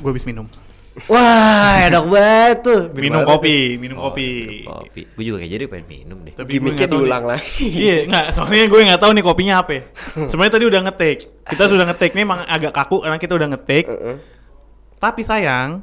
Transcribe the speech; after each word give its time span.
Gue 0.00 0.10
habis 0.10 0.24
minum. 0.24 0.46
Wah, 1.06 1.86
enak 1.86 2.04
banget 2.04 2.56
tuh. 2.66 2.80
Minum 2.92 3.22
apa 3.22 3.38
kopi, 3.38 3.54
tuh? 3.54 3.78
minum 3.78 3.96
Oh, 3.96 4.10
kopi. 4.10 4.28
minum 4.58 4.74
kopi. 4.74 5.00
Gue 5.06 5.24
juga 5.24 5.36
kayak 5.38 5.52
jadi 5.54 5.64
pengen 5.70 5.86
minum 5.86 6.18
deh. 6.20 6.34
Tapi 6.34 6.50
Gimiknya 6.50 6.84
tahu 6.84 6.90
nih. 6.90 7.00
diulang 7.06 7.24
lagi. 7.24 7.64
Iya, 7.70 7.96
nggak. 8.10 8.26
Soalnya 8.34 8.64
gue 8.66 8.80
nggak 8.90 9.00
tahu 9.00 9.12
nih 9.14 9.24
kopinya 9.24 9.54
apa. 9.62 9.70
ya. 9.70 9.82
Sebenarnya 10.26 10.52
tadi 10.52 10.64
udah 10.66 10.80
ngetik. 10.82 11.16
Kita 11.46 11.64
sudah 11.66 11.84
ngetik 11.86 12.10
nih 12.12 12.22
emang 12.22 12.40
agak 12.42 12.72
kaku 12.74 12.96
karena 13.00 13.16
kita 13.16 13.32
udah 13.32 13.48
ngetik. 13.48 13.84
Heeh. 13.86 14.16
Tapi 14.98 15.20
sayang, 15.22 15.80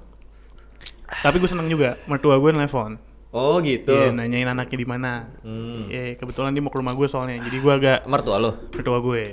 tapi 1.23 1.35
gue 1.39 1.49
seneng 1.49 1.65
juga. 1.65 1.97
Mertua 2.05 2.37
gue 2.37 2.51
nelfon. 2.51 2.99
Oh 3.29 3.57
gitu. 3.59 3.91
Iya, 3.91 4.11
nanyain 4.11 4.45
anaknya 4.45 4.77
di 4.77 4.87
mana. 4.87 5.11
Hmm. 5.39 5.87
Iya, 5.87 6.15
kebetulan 6.15 6.51
dia 6.51 6.61
mau 6.61 6.69
ke 6.69 6.77
rumah 6.77 6.93
gue 6.93 7.07
soalnya. 7.07 7.41
Jadi 7.41 7.57
gue 7.57 7.73
agak 7.73 7.99
Mertua 8.05 8.37
lo? 8.37 8.51
mertua 8.69 8.99
gue. 8.99 9.23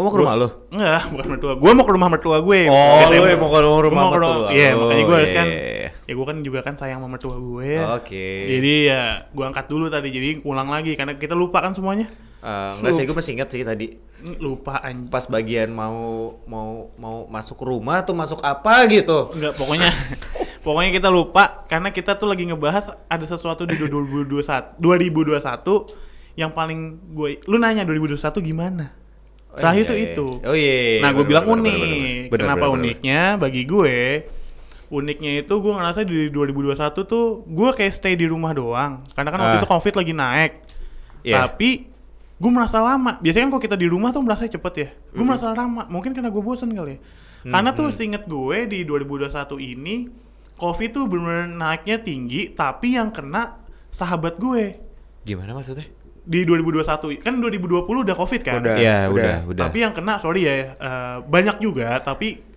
Oh 0.00 0.02
mau 0.02 0.08
ke 0.08 0.18
rumah 0.18 0.32
lo? 0.34 0.48
Enggak, 0.72 1.12
bukan 1.12 1.26
mertua. 1.28 1.52
Gue 1.54 1.70
mau 1.70 1.84
ke 1.84 1.92
rumah 1.92 2.08
mertua 2.08 2.36
gue. 2.40 2.60
Oh, 2.66 3.04
lu 3.06 3.20
yang 3.22 3.36
mau 3.36 3.52
ke 3.52 3.60
rumah 3.60 3.76
Gua 3.84 3.92
mau 3.92 4.08
ke 4.08 4.16
mertua. 4.16 4.32
rumah- 4.32 4.50
Iya, 4.50 4.68
Oh, 4.70 4.78
makanya 4.82 5.04
gue 5.04 5.14
harus 5.14 5.32
kan. 5.34 5.46
iya. 5.46 5.88
Ya 6.00 6.12
gue 6.12 6.26
kan 6.26 6.36
juga 6.40 6.58
kan 6.60 6.74
sayang 6.74 6.98
sama 6.98 7.08
mertua 7.10 7.36
gue. 7.36 7.70
Oke. 7.92 8.26
Jadi 8.48 8.72
ya 8.88 9.02
gue 9.28 9.44
angkat 9.44 9.66
dulu 9.68 9.86
tadi. 9.86 10.08
Jadi 10.08 10.28
ulang 10.42 10.66
lagi 10.66 10.96
karena 10.96 11.14
kita 11.14 11.32
lupa 11.32 11.60
kan 11.60 11.70
semuanya. 11.70 12.08
Eh, 12.40 12.72
enggak 12.72 12.92
sih, 12.94 13.04
gue 13.04 13.12
masih 13.12 13.32
inget 13.36 13.48
sih 13.48 13.60
tadi 13.60 13.86
Mm, 14.20 14.36
Lupa 14.36 14.76
anjing. 14.78 15.08
pas 15.08 15.24
bagian 15.24 15.68
mau 15.68 15.96
mau 16.44 16.92
mau 16.94 17.24
masuk 17.26 17.56
rumah 17.58 18.00
tuh 18.00 18.12
masuk 18.12 18.40
apa 18.42 18.84
gitu. 18.86 19.28
Enggak, 19.30 19.52
pokoknya 19.54 19.88
pokoknya 20.64 20.90
kita 20.90 21.08
lupa 21.08 21.64
karena 21.64 21.88
kita 21.88 22.16
tuh 22.16 22.28
lagi 22.28 22.44
ngebahas 22.44 22.96
ada 23.06 23.24
sesuatu 23.24 23.64
di 23.64 23.76
2021 23.76 24.76
2021 24.76 25.88
yang 26.34 26.48
paling 26.50 26.80
gue 27.10 27.40
lu 27.44 27.56
nanya 27.56 27.80
2021 27.82 28.16
gimana? 28.42 28.92
Oh, 29.50 29.58
iya, 29.74 29.82
tuh 29.82 29.96
iya. 29.98 30.06
itu. 30.14 30.26
Oh 30.46 30.54
iya. 30.54 30.74
iya, 30.78 31.02
Nah, 31.02 31.10
gue 31.10 31.24
bilang 31.26 31.44
bener, 31.44 31.54
unik. 31.58 31.74
bener, 31.74 31.88
bener, 31.90 32.28
bener. 32.30 32.38
Kenapa 32.38 32.56
Bener, 32.60 32.70
bener, 32.70 32.80
uniknya? 32.86 33.20
Bagi 33.34 33.62
gue, 33.66 33.96
uniknya 34.90 35.30
itu 35.42 35.54
gue 35.54 35.72
ngerasa 35.72 36.00
di 36.02 36.18
2021 36.30 37.02
tuh 37.06 37.24
gue 37.46 37.70
kayak 37.74 37.92
stay 37.92 38.14
di 38.14 38.26
rumah 38.26 38.50
doang. 38.50 39.02
Karena 39.10 39.28
kan 39.30 39.38
waktu 39.40 39.56
Ah. 39.56 39.62
itu 39.62 39.68
covid 39.68 39.94
lagi 39.96 40.12
naik. 40.12 40.52
Iya. 41.22 41.46
Tapi 41.46 41.68
gue 42.40 42.50
merasa 42.50 42.78
lama. 42.78 43.18
Biasanya 43.18 43.44
kan 43.46 43.50
kalau 43.52 43.64
kita 43.64 43.76
di 43.76 43.86
rumah 43.86 44.10
tuh 44.10 44.22
merasa 44.22 44.46
cepet 44.46 44.74
ya. 44.74 44.88
Gue 45.10 45.24
merasa 45.24 45.50
lama. 45.50 45.86
Mungkin 45.86 46.14
karena 46.14 46.30
gue 46.30 46.42
bosen 46.42 46.70
kali 46.70 46.96
ya. 46.96 46.98
Karena 47.40 47.70
tuh 47.72 47.88
seinget 47.90 48.28
gue 48.28 48.68
di 48.68 48.84
2021 48.84 49.30
ini 49.58 50.08
covid 50.56 50.90
tuh 50.92 51.04
bener-bener 51.08 51.48
naiknya 51.50 51.96
tinggi. 51.98 52.52
Tapi 52.52 52.94
yang 52.94 53.10
kena 53.10 53.58
sahabat 53.90 54.38
gue 54.38 54.76
Gimana 55.20 55.52
maksudnya? 55.52 55.84
Di 56.20 56.44
2021 56.44 57.24
kan 57.24 57.34
2020 57.40 57.86
udah 57.86 58.16
covid 58.16 58.40
kan. 58.44 58.60
Udah. 58.60 58.76
Iya, 58.76 59.08
udah. 59.08 59.12
udah, 59.12 59.36
udah. 59.50 59.62
Tapi 59.68 59.78
yang 59.80 59.92
kena 59.96 60.20
sorry 60.20 60.44
ya 60.46 60.54
eh, 60.76 61.16
banyak 61.24 61.56
juga 61.60 61.96
tapi 62.00 62.50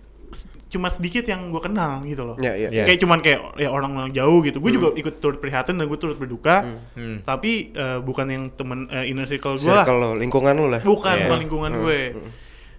cuma 0.68 0.90
sedikit 0.90 1.22
yang 1.22 1.54
gue 1.54 1.62
kenal 1.62 2.02
gitu 2.02 2.26
loh. 2.26 2.36
Ya, 2.42 2.58
ya. 2.58 2.66
Iya. 2.66 2.82
Kayak 2.90 3.00
cuman 3.06 3.18
kayak 3.22 3.40
ya 3.62 3.70
orang-orang 3.70 4.10
jauh 4.10 4.42
gitu. 4.42 4.58
Gue 4.58 4.74
juga 4.74 4.90
ikut 4.98 5.22
turut 5.22 5.38
prihatin 5.38 5.78
dan 5.78 5.86
gue 5.86 5.98
turut 6.02 6.18
berduka. 6.18 6.66
Hmm. 6.98 7.22
Tapi 7.22 7.70
eh, 7.70 7.98
bukan 8.02 8.26
yang 8.26 8.44
temen 8.58 8.90
eh, 8.90 9.06
inner 9.06 9.30
circle 9.30 9.54
gue 9.54 9.70
lah. 9.70 9.86
Circle 9.86 9.98
lo, 10.02 10.10
lingkungan 10.18 10.54
lo 10.58 10.66
lah. 10.66 10.80
Bukan, 10.82 11.14
Iya. 11.14 11.24
bukan 11.30 11.38
lingkungan 11.46 11.72
gue. 11.78 12.00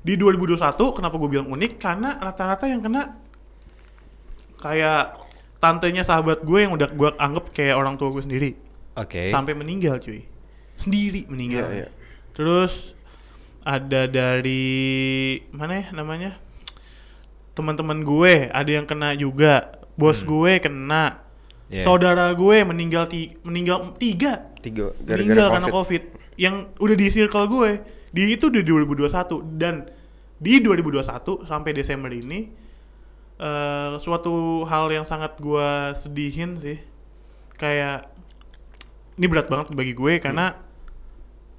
Di 0.06 0.14
2021 0.20 0.76
kenapa 0.92 1.16
gue 1.18 1.30
bilang 1.32 1.48
unik? 1.50 1.72
Karena 1.80 2.20
rata-rata 2.20 2.68
yang 2.68 2.84
kena 2.84 3.16
kayak 4.60 5.04
tantenya 5.62 6.04
sahabat 6.06 6.44
gue 6.46 6.60
yang 6.62 6.74
udah 6.76 6.90
gue 6.92 7.10
anggap 7.18 7.50
kayak 7.54 7.76
orang 7.78 7.96
tua 7.98 8.10
gue 8.14 8.22
sendiri 8.22 8.50
Oke. 8.98 9.30
sampai 9.34 9.54
meninggal 9.58 9.98
cuy 9.98 10.26
sendiri 10.80 11.26
meninggal. 11.32 11.68
Iya, 11.72 11.88
iya. 11.88 11.90
terus 12.36 12.96
ada 13.66 14.06
dari 14.06 15.42
mana 15.50 15.82
ya 15.82 15.88
namanya? 15.96 16.32
Teman-teman 17.58 18.06
gue 18.06 18.54
ada 18.54 18.70
yang 18.70 18.86
kena 18.86 19.18
juga. 19.18 19.82
Bos 19.96 20.22
gue 20.22 20.60
kena. 20.62 21.26
Iya. 21.66 21.82
saudara 21.82 22.30
gue 22.38 22.62
meninggal 22.62 23.10
ti 23.10 23.34
meninggal 23.42 23.98
tiga. 23.98 24.54
Tiga 24.62 24.94
meninggal 25.02 25.50
gara-gara 25.50 25.54
karena 25.58 25.70
covid. 25.74 26.04
covid. 26.06 26.38
Yang 26.38 26.56
udah 26.78 26.96
di 26.96 27.08
circle 27.10 27.48
gue 27.50 27.72
di 28.14 28.22
itu 28.32 28.48
di 28.54 28.62
2021 28.62 29.58
dan 29.58 29.90
di 30.38 30.62
2021 30.62 31.48
sampai 31.48 31.72
Desember 31.74 32.12
ini 32.14 32.54
eh 33.36 34.00
suatu 34.00 34.64
hal 34.64 34.88
yang 34.94 35.10
sangat 35.10 35.42
gue 35.42 35.98
sedihin 35.98 36.62
sih. 36.62 36.78
Kayak 37.58 38.14
ini 39.18 39.26
berat 39.26 39.48
banget 39.50 39.74
bagi 39.74 39.98
gue 39.98 40.22
karena 40.22 40.65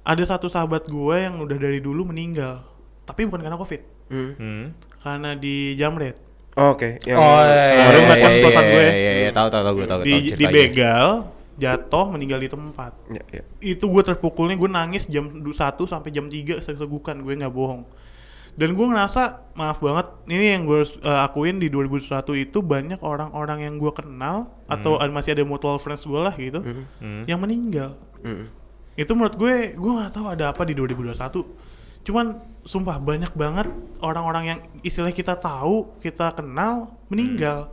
ada 0.07 0.23
satu 0.23 0.47
sahabat 0.47 0.87
gue 0.87 1.15
yang 1.17 1.35
udah 1.37 1.57
dari 1.57 1.77
dulu 1.77 2.07
meninggal 2.07 2.63
tapi 3.03 3.23
bukan 3.23 3.43
karena 3.43 3.55
covid 3.55 3.83
Hmm. 4.07 4.31
Hmm. 4.33 4.65
karena 4.97 5.35
di 5.35 5.75
jamret 5.75 6.15
Oh, 6.55 6.73
Oke, 6.73 6.97
yang 7.03 7.19
Oh 7.19 7.37
iya, 7.37 7.85
Baru 7.85 7.93
iya, 7.93 8.01
ngeliat 8.01 8.17
iya, 8.17 8.25
kos-kosan 8.25 8.63
iya, 8.63 8.71
gue. 8.71 8.81
Iya, 8.87 9.11
iya, 9.13 9.29
tahu 9.29 9.47
tahu 9.47 9.61
tahu 9.61 9.73
gue 9.75 9.85
tahu 9.85 9.99
di, 10.01 10.15
di 10.33 10.45
begal 10.47 11.09
jatuh 11.55 12.05
meninggal 12.07 12.39
di 12.39 12.47
tempat 12.47 12.91
Ya, 13.07 13.21
ya. 13.31 13.43
itu 13.59 13.85
gue 13.85 14.01
terpukulnya 14.01 14.55
gue 14.55 14.65
nangis 14.65 15.05
jam 15.05 15.29
1 15.29 15.53
sampai 15.85 16.09
jam 16.09 16.25
3 16.25 16.63
segukan 16.63 17.13
gue 17.15 17.33
nggak 17.35 17.51
bohong 17.51 17.85
dan 18.53 18.73
gue 18.73 18.85
ngerasa 18.87 19.21
maaf 19.53 19.77
banget 19.77 20.09
ini 20.25 20.45
yang 20.51 20.65
gue 20.65 20.77
harus, 20.79 20.97
eh, 20.97 21.19
akuin 21.19 21.57
di 21.57 21.69
2021 21.69 22.09
itu 22.39 22.57
banyak 22.59 22.99
orang-orang 23.01 23.59
yang 23.61 23.75
gue 23.75 23.91
kenal 23.91 24.49
atau 24.65 24.97
ada- 24.97 25.11
masih 25.11 25.33
ada 25.33 25.43
mutual 25.43 25.77
friends 25.77 26.01
gue 26.03 26.17
lah 26.17 26.33
gitu 26.33 26.57
Hmm. 26.97 27.21
yang 27.23 27.37
meninggal 27.37 27.93
Hmm. 28.17 28.49
Itu 28.97 29.11
menurut 29.13 29.35
gue 29.35 29.55
gue 29.71 29.91
nggak 29.93 30.11
tahu 30.11 30.25
ada 30.27 30.49
apa 30.49 30.61
di 30.63 30.73
2021 30.73 31.13
cuman 32.01 32.25
sumpah 32.63 32.97
banyak 32.97 33.31
banget 33.31 33.67
orang-orang 33.99 34.43
yang 34.47 34.59
istilah 34.81 35.11
kita 35.11 35.35
tahu 35.35 35.93
kita 35.99 36.33
kenal 36.33 36.91
meninggal 37.07 37.69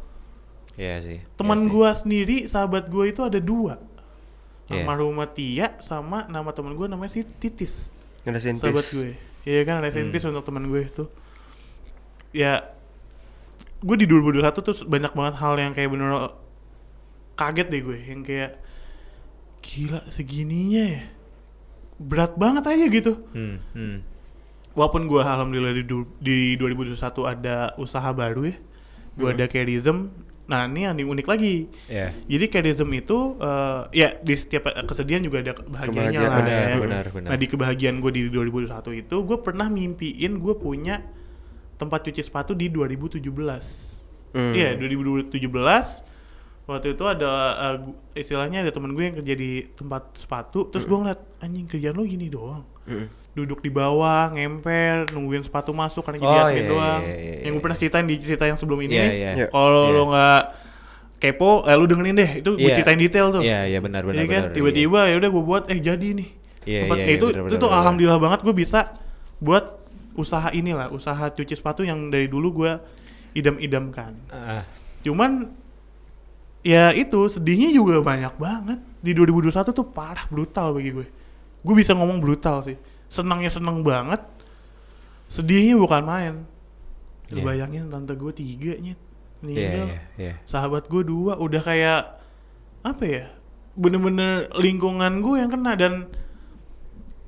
Iya 0.75 0.99
sih. 0.99 1.19
teman 1.35 1.57
iya 1.57 1.65
sih. 1.65 1.71
gue 1.71 1.89
sendiri 1.97 2.37
sahabat 2.45 2.87
gue 2.87 3.05
itu 3.07 3.21
ada 3.21 3.39
dua 3.39 3.79
Iya. 4.65 4.81
almarhumah 4.81 5.29
Tia 5.29 5.77
sama 5.79 6.25
nama 6.27 6.51
teman 6.51 6.73
gue 6.73 6.85
namanya 6.85 7.11
si 7.11 7.23
Titis 7.23 7.73
Rest 8.23 8.45
in 8.45 8.57
sahabat 8.57 8.81
peace. 8.81 8.93
gue 8.93 9.11
iya 9.45 9.61
kan 9.63 9.79
rest 9.79 9.95
in 9.95 10.09
Hmm. 10.09 10.13
peace 10.13 10.25
untuk 10.25 10.43
teman 10.43 10.65
gue 10.65 10.83
itu 10.83 11.05
ya 12.33 12.65
gue 13.79 13.97
di 13.97 14.05
2021 14.05 14.41
tuh 14.57 14.77
banyak 14.83 15.13
banget 15.13 15.35
hal 15.37 15.55
yang 15.55 15.73
kayak 15.73 15.89
bener 15.89 16.33
kaget 17.35 17.69
deh 17.69 17.83
gue 17.83 17.99
yang 18.03 18.21
kayak 18.21 18.53
gila 19.61 20.01
segininya 20.09 20.85
ya 20.91 21.03
berat 22.05 22.37
banget 22.37 22.65
aja 22.67 22.85
gitu 22.87 23.13
Hmm. 23.31 23.57
Hmm. 23.73 23.97
walaupun 24.73 25.07
gue 25.07 25.21
alhamdulillah 25.21 25.73
di, 25.73 25.83
du- 25.83 26.11
di 26.19 26.55
2021 26.55 27.01
ada 27.25 27.57
usaha 27.77 28.11
baru 28.11 28.47
ya 28.47 28.57
gue 29.15 29.25
Hmm. 29.25 29.35
ada 29.35 29.47
carism 29.47 29.97
nah 30.45 30.69
ini 30.69 30.85
yang 30.85 31.01
unik 31.01 31.25
lagi 31.25 31.73
Iya. 31.87 32.13
jadi 32.29 32.45
carism 32.51 32.93
itu 32.93 33.17
eh, 33.35 33.81
ya 33.97 34.09
di 34.19 34.35
setiap 34.35 34.69
kesedihan 34.85 35.19
juga 35.19 35.41
ada 35.41 35.57
kebahagiaannya 35.57 35.89
Kebahagiaan, 36.13 36.29
lah 36.29 36.37
benar, 36.37 36.69
ya. 36.69 36.77
benar, 36.77 37.05
benar. 37.11 37.29
Nah 37.33 37.37
di 37.39 37.47
kebahagiaan 37.49 37.97
gue 37.99 38.13
di 38.13 38.23
2021 38.29 38.69
itu 38.95 39.17
gue 39.25 39.39
pernah 39.41 39.67
mimpiin 39.67 40.33
gue 40.37 40.55
punya 40.55 41.01
tempat 41.75 42.05
cuci 42.05 42.21
sepatu 42.21 42.53
di 42.53 42.69
2017. 42.69 43.25
Hmm. 44.37 44.53
Iya 44.53 44.77
2017 44.77 45.33
waktu 46.65 46.87
itu 46.91 47.05
ada 47.05 47.33
eh, 47.55 47.77
gu- 47.79 47.97
istilahnya 48.15 48.59
ada 48.61 48.71
temen 48.71 48.91
gue 48.91 49.05
yang 49.05 49.17
kerja 49.17 49.35
di 49.35 49.51
tempat 49.71 50.03
sepatu 50.15 50.67
terus 50.67 50.83
gue 50.83 50.95
ngeliat 50.95 51.21
anjing 51.39 51.67
kerjaan 51.67 51.93
lo 51.93 52.05
gini 52.05 52.27
doang 52.27 52.65
Hmm. 52.85 53.09
duduk 53.33 53.59
di 53.59 53.71
bawah 53.71 54.29
ngemper 54.31 55.09
nungguin 55.11 55.41
sepatu 55.43 55.73
masuk 55.73 56.01
karena 56.03 56.21
jadi 56.21 56.29
Oh, 56.31 56.45
admin 56.45 56.57
iya, 56.59 56.69
doang 56.69 57.01
iya, 57.03 57.17
iya, 57.17 57.35
yang 57.41 57.51
gue 57.51 57.55
iya. 57.55 57.65
pernah 57.65 57.79
ceritain 57.79 58.07
di 58.07 58.17
cerita 58.19 58.45
yang 58.45 58.55
sebelum 58.55 58.79
ini 58.79 58.93
Iya, 58.93 59.03
nih. 59.03 59.13
iya. 59.15 59.31
Iya. 59.35 59.47
kalau 59.49 59.83
Iya. 59.83 59.95
lo 59.95 60.03
nggak 60.07 60.43
kepo 61.17 61.51
eh 61.63 61.75
lu 61.75 61.85
dengerin 61.87 62.13
deh 62.15 62.31
itu 62.39 62.51
gue 62.51 62.61
Iya. 62.63 62.75
ceritain 62.75 62.97
detail 62.99 63.27
tuh 63.31 63.41
Iya, 63.41 63.61
iya 63.67 63.79
benar 63.79 64.03
benar 64.03 64.17
Iya 64.19 64.27
kan 64.27 64.43
benar. 64.43 64.55
tiba-tiba 64.55 65.01
ya 65.03 65.17
udah 65.17 65.31
gue 65.31 65.43
buat 65.43 65.63
eh 65.67 65.79
jadi 65.79 66.09
nih 66.15 66.29
Iya, 66.65 66.81
Tempat- 66.83 66.97
iya, 66.97 67.01
eh, 67.01 67.07
iya, 67.07 67.15
itu 67.15 67.27
benar, 67.27 67.37
itu 67.37 67.45
benar, 67.47 67.57
tuh 67.59 67.67
benar. 67.67 67.79
alhamdulillah 67.79 68.21
banget 68.23 68.41
gue 68.43 68.55
bisa 68.55 68.81
buat 69.39 69.65
usaha 70.15 70.49
inilah 70.51 70.89
usaha 70.91 71.25
cuci 71.27 71.55
sepatu 71.55 71.81
yang 71.83 72.09
dari 72.09 72.25
dulu 72.27 72.49
gue 72.55 72.73
idam-idamkan 73.33 74.13
Ah, 74.29 74.63
cuman 75.01 75.51
ya 76.65 76.91
itu 76.91 77.29
sedihnya 77.29 77.71
juga 77.71 78.01
banyak 78.01 78.35
banget. 78.41 78.81
Di 79.05 79.13
2021 79.13 79.53
tuh 79.71 79.85
parah 79.85 80.25
brutal 80.27 80.73
bagi 80.73 80.91
gue. 80.91 81.07
Gue 81.61 81.75
bisa 81.77 81.93
ngomong 81.93 82.19
brutal 82.19 82.65
sih. 82.65 82.81
Senangnya 83.07 83.53
seneng 83.53 83.85
banget. 83.85 84.25
Sedihnya 85.29 85.77
bukan 85.77 86.03
main. 86.03 86.35
Lu 87.33 87.41
Iya. 87.41 87.45
bayangin 87.45 87.89
tante 87.89 88.13
gue 88.15 88.33
tiga 88.33 88.77
nyet 88.77 88.97
Iya, 88.97 89.41
meninggal 89.45 89.85
iya, 89.89 90.01
iya. 90.17 90.35
sahabat 90.49 90.89
gue 90.89 91.05
dua 91.05 91.37
udah 91.37 91.61
kayak 91.61 92.17
apa 92.81 93.05
ya 93.05 93.25
bener-bener 93.77 94.49
lingkungan 94.57 95.21
gue 95.21 95.37
yang 95.37 95.53
kena 95.53 95.73
dan 95.77 96.09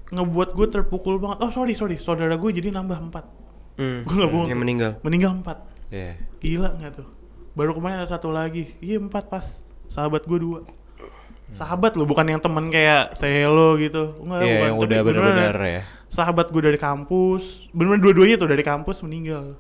ngebuat 0.09 0.55
gue 0.55 0.67
terpukul 0.71 1.19
banget. 1.19 1.43
Oh 1.43 1.51
sorry 1.51 1.75
sorry. 1.75 1.99
Saudara 1.99 2.37
gue 2.37 2.51
jadi 2.53 2.71
nambah 2.73 2.99
empat. 3.11 3.25
Hmm. 3.77 4.01
gue 4.09 4.15
nggak 4.17 4.33
bohong. 4.33 4.49
Yang 4.49 4.61
meninggal. 4.65 4.93
meninggal 5.05 5.33
empat. 5.37 5.59
Iya. 5.87 6.13
gila 6.43 6.71
nggak 6.77 6.93
tuh 6.99 7.09
baru 7.57 7.73
kemarin 7.73 7.99
ada 7.99 8.11
satu 8.11 8.29
lagi 8.29 8.77
iya 8.79 8.97
empat 8.97 9.27
pas 9.27 9.47
sahabat 9.89 10.23
gue 10.23 10.37
dua 10.37 10.61
sahabat 11.53 11.95
loh 11.95 12.05
bukan 12.05 12.27
yang 12.27 12.39
temen 12.39 12.69
kayak 12.69 13.15
say 13.15 13.41
hello 13.41 13.75
gitu 13.77 14.19
Enggak, 14.21 14.41
Iya, 14.41 14.53
bukan. 14.53 14.67
yang 14.67 14.77
udah 14.77 14.99
beneran 15.01 15.25
benar-benar 15.33 15.57
ya. 15.63 15.83
sahabat 16.07 16.47
gue 16.49 16.63
dari 16.63 16.77
kampus 16.77 17.43
bener-bener 17.71 18.03
dua-duanya 18.05 18.37
tuh 18.37 18.47
dari 18.47 18.61
kampus 18.61 19.01
meninggal 19.01 19.57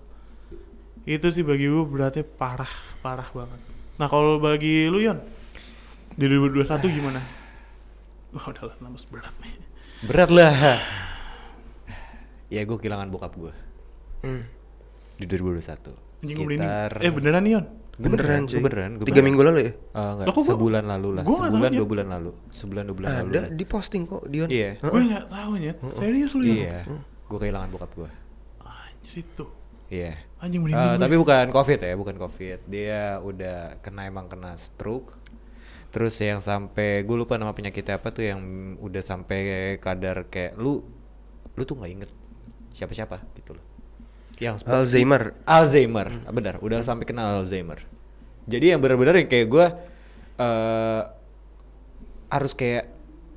Itu 1.05 1.31
sih 1.31 1.41
bagi 1.41 1.65
gue 1.65 1.87
berarti 1.87 2.27
parah, 2.27 2.67
parah 2.99 3.31
banget. 3.31 3.63
Nah 3.95 4.11
kalau 4.11 4.37
bagi 4.37 4.91
lu 4.91 4.99
Yon, 4.99 5.23
di 6.13 6.27
2021 6.27 6.67
gimana? 6.91 7.23
Wah 8.35 8.43
udah 8.45 8.67
lah, 8.67 8.77
nambah 8.77 9.07
berat 9.07 9.31
nih. 9.39 9.55
Berat 10.03 10.29
lah. 10.29 10.83
Ya 12.49 12.63
gue 12.63 12.75
kehilangan 12.75 13.07
bokap 13.07 13.33
gue 13.35 13.55
Hmm. 14.21 14.43
di 15.15 15.25
2021. 15.25 15.95
Anjing, 16.19 16.35
gua 16.35 16.43
merinding. 16.43 16.67
Sekitar 16.67 16.91
Eh 16.99 17.13
beneran 17.13 17.43
nih 17.43 17.53
Yon? 17.55 17.65
Gua 17.97 18.13
Beneran 18.13 18.43
gua 18.43 18.53
sih. 18.53 18.61
beneran, 18.61 18.91
gua 18.93 19.01
Tiga 19.01 19.09
beneran. 19.09 19.25
minggu 19.25 19.43
lalu 19.43 19.59
ya? 19.59 19.65
Eh, 19.65 19.73
enggak, 19.73 20.13
Lah, 20.21 20.27
kok 20.27 20.37
gua- 20.37 20.51
sebulan 20.53 20.85
lalu 20.87 21.09
lah. 21.11 21.23
gua 21.25 21.33
Sebulan 21.33 21.49
tahu, 21.49 21.57
dua 21.57 21.71
Nyet. 21.73 21.89
bulan 21.89 22.07
lalu. 22.07 22.31
Sebulan 22.51 22.83
dua 22.85 22.95
bulan 22.95 23.09
lalu. 23.11 23.31
Ada 23.31 23.43
di 23.51 23.65
posting 23.65 24.03
kok 24.05 24.23
Dion. 24.27 24.49
Iya. 24.49 24.71
Gue 24.79 25.01
nggak 25.03 25.25
tahu 25.27 25.53
ya. 25.57 25.73
Serius 25.95 26.33
lu 26.33 26.43
Yon? 26.43 26.57
Iya. 26.59 26.79
Gue 27.27 27.39
kehilangan 27.39 27.69
bokap 27.71 27.91
gue. 27.95 28.11
Anjir 28.61 29.17
itu. 29.19 29.45
Iya. 29.87 30.13
Anjing 30.37 30.61
gue. 30.61 30.77
tapi 30.99 31.15
bukan 31.17 31.47
covid 31.49 31.79
ya, 31.81 31.95
bukan 31.95 32.17
covid. 32.17 32.59
Dia 32.67 33.01
udah 33.19 33.81
kena 33.81 34.05
emang 34.05 34.27
kena 34.27 34.53
stroke. 34.55 35.17
Terus 35.89 36.13
yang 36.19 36.39
sampai 36.39 37.01
gue 37.01 37.17
lupa 37.17 37.35
nama 37.35 37.51
penyakitnya 37.51 37.97
apa 37.97 38.11
tuh 38.11 38.21
yang 38.23 38.41
udah 38.77 39.01
sampai 39.01 39.39
kadar 39.79 40.29
kayak 40.29 40.53
lu 40.55 40.85
lu 41.51 41.63
tuh 41.63 41.73
nggak 41.73 41.89
inget 41.91 42.11
siapa-siapa 42.71 43.25
gitu 43.35 43.57
loh. 43.57 43.65
Yang 44.37 44.69
Alzheimer. 44.69 45.33
Alzheimer, 45.49 46.09
benar, 46.29 46.61
udah 46.61 46.85
sampai 46.85 47.09
kena 47.09 47.41
Alzheimer. 47.41 47.81
Jadi 48.47 48.77
yang 48.77 48.81
benar-benar 48.85 49.17
yang 49.17 49.29
kayak 49.29 49.47
gue 49.49 49.67
eh 50.37 51.03
harus 52.27 52.53
kayak 52.53 52.93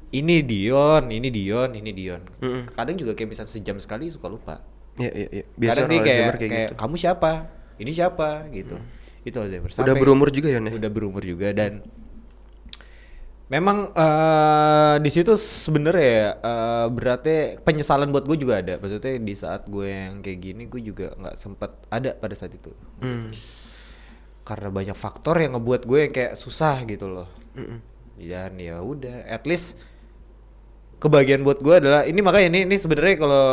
ini 0.10 0.42
Dion, 0.42 1.08
ini 1.14 1.30
Dion, 1.30 1.72
ini 1.78 1.92
Dion. 1.94 2.22
Mm-mm. 2.42 2.74
Kadang 2.74 2.98
juga 2.98 3.14
kayak 3.14 3.30
misalnya 3.30 3.54
sejam 3.54 3.78
sekali 3.78 4.10
suka 4.10 4.28
lupa. 4.28 4.60
Iya 5.00 5.12
iya 5.16 5.28
iya. 5.32 5.44
Biasa 5.56 5.86
Kadang 5.86 5.90
kayak, 5.90 6.02
Alzheimer 6.04 6.36
kayak, 6.36 6.38
kayak 6.38 6.52
gitu. 6.52 6.74
Hmm. 6.74 6.80
kamu 6.82 6.96
siapa? 7.00 7.32
Ini 7.80 7.92
siapa? 7.96 8.30
Gitu. 8.52 8.76
Itu 9.24 9.38
Alzheimer. 9.40 9.70
Udah 9.72 9.96
berumur 9.96 10.28
juga 10.36 10.48
ya? 10.52 10.60
Udah 10.60 10.92
berumur 10.92 11.24
juga 11.24 11.48
dan 11.56 11.86
memang 13.50 13.90
eh 13.98 14.96
di 15.02 15.10
situ 15.10 15.34
sebenarnya 15.36 16.38
eh 16.38 16.88
beratnya 16.94 17.58
penyesalan 17.66 18.14
buat 18.14 18.26
gue 18.30 18.38
juga 18.38 18.62
ada. 18.62 18.78
Maksudnya 18.78 19.18
di 19.18 19.34
saat 19.34 19.66
gue 19.66 19.90
yang 19.90 20.22
kayak 20.22 20.40
gini 20.40 20.64
gue 20.70 20.82
juga 20.86 21.14
nggak 21.18 21.36
sempat 21.36 21.74
ada 21.90 22.14
pada 22.14 22.38
saat 22.38 22.54
itu. 22.54 22.72
Hmm. 23.02 23.34
Karena 24.46 24.70
banyak 24.70 24.98
faktor 24.98 25.38
yang 25.42 25.58
ngebuat 25.58 25.86
gue 25.86 26.00
yang 26.10 26.14
kayak 26.14 26.34
susah 26.38 26.82
gitu 26.86 27.10
loh. 27.10 27.30
Mm-mm. 27.58 27.82
Dan 28.20 28.60
ya 28.60 28.84
udah, 28.84 29.26
at 29.30 29.48
least 29.48 29.80
kebahagiaan 31.00 31.48
buat 31.48 31.64
gue 31.64 31.76
adalah 31.80 32.04
ini 32.04 32.20
makanya 32.20 32.48
ini 32.52 32.60
ini 32.68 32.76
sebenarnya 32.76 33.16
kalau 33.16 33.46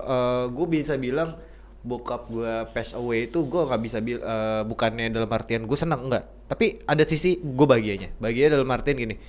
eh, 0.00 0.44
gue 0.50 0.66
bisa 0.66 0.96
bilang 0.96 1.36
bokap 1.84 2.32
gue 2.32 2.52
pass 2.72 2.96
away 2.96 3.28
itu 3.28 3.44
gue 3.44 3.60
nggak 3.60 3.80
bisa 3.84 4.00
bil 4.00 4.18
eh, 4.24 4.62
bukannya 4.64 5.12
dalam 5.12 5.28
artian 5.28 5.68
gue 5.68 5.76
senang 5.76 6.08
enggak 6.08 6.24
tapi 6.48 6.80
ada 6.88 7.04
sisi 7.04 7.36
gue 7.44 7.66
bahagianya 7.68 8.16
bahagia 8.16 8.56
dalam 8.56 8.64
artian 8.72 8.96
gini 8.96 9.20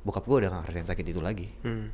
bokap 0.00 0.24
gue 0.24 0.36
udah 0.38 0.50
gak 0.50 0.60
ngerasain 0.64 0.86
sakit 0.86 1.06
itu 1.06 1.20
lagi 1.20 1.48
Hmm. 1.60 1.90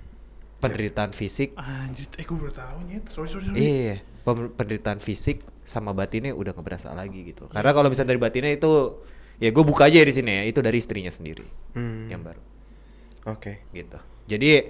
penderitaan 0.59 1.11
fisik 1.11 1.53
Anjir, 1.55 2.09
eh 2.15 2.23
gue 2.23 2.37
baru 2.37 2.51
tahu 2.51 2.79
nyet. 2.87 3.05
Sorry 3.11 3.29
sorry 3.29 3.45
sorry. 3.47 3.59
iya 3.59 3.95
pem- 4.23 4.51
penderitaan 4.51 4.99
fisik 4.99 5.43
sama 5.61 5.91
batinnya 5.91 6.33
udah 6.33 6.53
nggak 6.53 6.65
berasa 6.65 6.93
lagi 6.93 7.25
gitu 7.25 7.49
karena 7.49 7.71
kalau 7.71 7.89
misalnya 7.89 8.11
dari 8.11 8.21
batinnya 8.21 8.53
itu 8.53 9.01
ya 9.37 9.49
gue 9.49 9.65
buka 9.65 9.85
aja 9.85 9.99
di 9.99 10.13
sini 10.13 10.31
ya 10.31 10.43
itu 10.47 10.59
dari 10.59 10.77
istrinya 10.77 11.09
sendiri 11.09 11.45
Hmm. 11.73 12.07
yang 12.07 12.21
baru 12.21 12.41
Oke. 13.27 13.65
gitu. 13.71 13.97
Jadi 14.27 14.69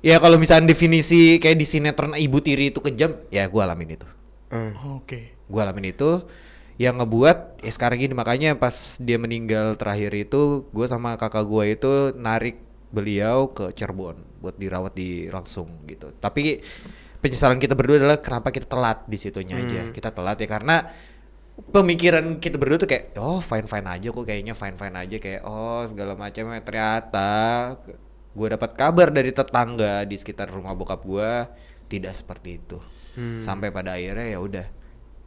ya 0.00 0.16
kalau 0.16 0.36
misalnya 0.36 0.68
definisi 0.68 1.36
kayak 1.36 1.54
di 1.54 1.64
sinetron 1.64 2.12
ibu 2.14 2.36
tiri 2.38 2.68
itu 2.68 2.80
kejam, 2.80 3.16
ya 3.28 3.44
gue 3.44 3.60
alamin 3.60 3.94
itu. 3.94 4.08
Hmm. 4.48 4.72
Oke. 4.96 5.36
Gue 5.44 5.60
alamin 5.60 5.88
itu 5.90 6.24
yang 6.74 6.98
ngebuat 6.98 7.62
ya 7.62 7.70
sekarang 7.70 8.02
gini 8.02 8.14
makanya 8.18 8.58
pas 8.58 8.98
dia 8.98 9.14
meninggal 9.14 9.78
terakhir 9.78 10.10
itu 10.10 10.66
gue 10.74 10.86
sama 10.90 11.14
kakak 11.14 11.46
gue 11.46 11.64
itu 11.70 11.92
narik 12.18 12.58
beliau 12.90 13.50
ke 13.50 13.74
Cirebon 13.74 14.18
buat 14.38 14.54
dirawat 14.54 14.94
di 14.94 15.26
langsung 15.30 15.86
gitu. 15.86 16.14
Tapi 16.18 16.62
penyesalan 17.18 17.58
kita 17.58 17.74
berdua 17.74 18.02
adalah 18.02 18.18
kenapa 18.22 18.54
kita 18.54 18.70
telat 18.70 19.02
di 19.06 19.18
situnya 19.18 19.58
aja. 19.58 19.90
Kita 19.90 20.14
telat 20.14 20.38
ya 20.38 20.46
karena 20.46 20.76
pemikiran 21.54 22.42
kita 22.42 22.58
berdua 22.58 22.78
tuh 22.82 22.90
kayak 22.90 23.14
oh 23.18 23.38
fine 23.38 23.66
fine 23.66 23.86
aja 23.86 24.10
kok 24.10 24.26
kayaknya 24.26 24.54
fine 24.54 24.78
fine 24.78 24.94
aja. 24.94 25.16
Kayak 25.18 25.42
oh 25.46 25.82
segala 25.86 26.14
macam 26.14 26.54
ternyata 26.62 27.32
gue 28.34 28.48
dapat 28.50 28.70
kabar 28.74 29.14
dari 29.14 29.30
tetangga 29.30 30.02
di 30.06 30.14
sekitar 30.18 30.50
rumah 30.50 30.74
bokap 30.74 31.02
gue 31.02 31.30
tidak 31.90 32.14
seperti 32.14 32.62
itu. 32.62 32.78
Sampai 33.42 33.70
pada 33.70 33.94
akhirnya 33.94 34.26
ya 34.26 34.38
udah 34.42 34.66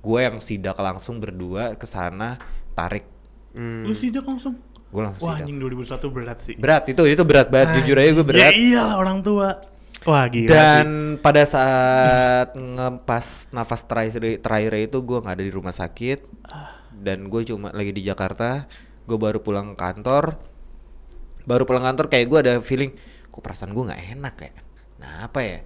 gue 0.07 0.19
yang 0.23 0.37
sidak 0.37 0.77
langsung 0.77 1.19
berdua 1.19 1.75
ke 1.75 1.83
sana 1.83 2.39
tarik 2.71 3.03
Hmm. 3.49 3.83
Lu 3.83 3.91
sidak 3.91 4.21
langsung. 4.21 4.53
gue 4.87 5.01
langsung 5.01 5.25
Wah 5.25 5.35
sidak 5.35 5.49
anjing 5.49 5.57
2021 5.57 6.13
berat 6.13 6.37
sih. 6.39 6.55
berat 6.55 6.83
itu 6.85 7.03
itu 7.03 7.23
berat 7.23 7.47
banget 7.49 7.81
jujur 7.81 7.97
aja 7.97 8.11
gue 8.13 8.21
Ya 8.21 8.23
berat 8.23 8.53
iyalah 8.53 8.95
orang 8.95 9.19
tua. 9.19 9.49
Wah 10.05 10.23
gila. 10.25 10.47
dan 10.47 10.87
pada 11.17 11.41
saat 11.43 12.53
ngepas 12.53 13.25
nafas 13.49 13.81
terakhir 13.83 14.21
terakhir 14.39 14.73
itu 14.79 14.97
gue 15.01 15.17
nggak 15.17 15.35
ada 15.35 15.43
di 15.43 15.49
rumah 15.49 15.73
sakit 15.73 16.19
dan 16.95 17.27
gue 17.27 17.41
cuma 17.43 17.73
lagi 17.73 17.91
di 17.91 18.01
Jakarta 18.01 18.69
gue 19.03 19.17
baru 19.17 19.41
pulang 19.41 19.73
kantor 19.73 20.37
baru 21.43 21.63
pulang 21.63 21.83
kantor 21.83 22.07
kayak 22.07 22.25
gue 22.27 22.39
ada 22.39 22.53
feeling 22.61 22.93
kok 23.27 23.41
perasaan 23.41 23.73
gue 23.73 23.83
nggak 23.83 24.01
enak 24.13 24.33
kayak 24.37 24.55
nah 24.97 25.25
apa 25.25 25.39
ya 25.41 25.59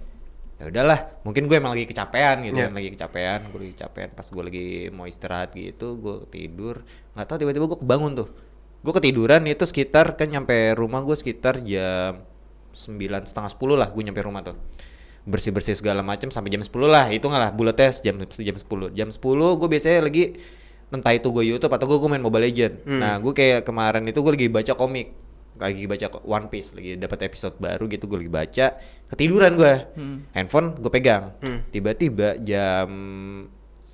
ya 0.62 0.70
udahlah 0.70 1.18
mungkin 1.26 1.50
gue 1.50 1.56
emang 1.58 1.74
lagi 1.74 1.90
kecapean 1.90 2.46
gitu 2.46 2.54
Iya. 2.54 2.70
kan 2.70 2.74
lagi 2.78 2.90
kecapean 2.94 3.40
gue 3.50 3.58
lagi 3.66 3.72
kecapean. 3.74 4.08
Pas 4.14 4.26
gue 4.30 4.42
lagi 4.46 4.66
mau 4.94 5.10
istirahat 5.10 5.50
gitu 5.58 5.98
gue 5.98 6.16
tidur. 6.30 6.86
Nggak 7.18 7.26
tahu 7.26 7.36
tiba-tiba 7.42 7.66
gue 7.66 7.78
kebangun 7.82 8.12
tuh. 8.14 8.28
Gue 8.82 8.92
ketiduran 8.94 9.42
itu 9.50 9.66
sekitar 9.66 10.14
kan 10.14 10.30
nyampe 10.30 10.54
rumah 10.78 11.02
gue 11.02 11.18
sekitar 11.18 11.58
jam 11.66 12.22
sembilan 12.70 13.26
setengah 13.26 13.50
sepuluh 13.50 13.74
lah 13.74 13.90
gue 13.90 14.02
nyampe 14.06 14.22
rumah 14.22 14.46
tuh. 14.46 14.54
Bersih 15.26 15.50
bersih 15.50 15.74
segala 15.74 16.02
macam 16.02 16.34
sampai 16.34 16.50
jam 16.50 16.62
10 16.66 16.70
lah 16.90 17.06
itu 17.14 17.22
nggak 17.22 17.42
lah 17.42 17.50
bulatnya 17.54 17.94
jam 18.02 18.18
jam 18.26 18.56
10 18.58 18.90
jam 18.90 19.08
10 19.10 19.18
gue 19.58 19.68
biasanya 19.70 20.02
lagi 20.02 20.34
entah 20.90 21.14
itu 21.14 21.30
gue 21.30 21.46
YouTube 21.46 21.70
atau 21.70 21.86
gue, 21.88 22.10
main 22.10 22.18
Mobile 22.18 22.50
Legend 22.50 22.74
nah 22.90 23.22
gue 23.22 23.30
kayak 23.30 23.62
kemarin 23.62 24.02
itu 24.02 24.18
gue 24.18 24.32
lagi 24.34 24.48
baca 24.50 24.74
komik 24.74 25.14
lagi 25.60 25.84
baca 25.84 26.06
One 26.24 26.48
Piece 26.48 26.72
lagi 26.72 26.96
dapat 26.96 27.28
episode 27.28 27.60
baru 27.60 27.84
gitu 27.84 28.08
gue 28.08 28.24
lagi 28.24 28.32
baca 28.32 28.66
ketiduran 29.12 29.52
gue 29.54 29.74
handphone 30.32 30.80
gue 30.80 30.90
pegang. 30.92 31.36
Tiba-tiba 31.68 32.40
jam 32.40 32.88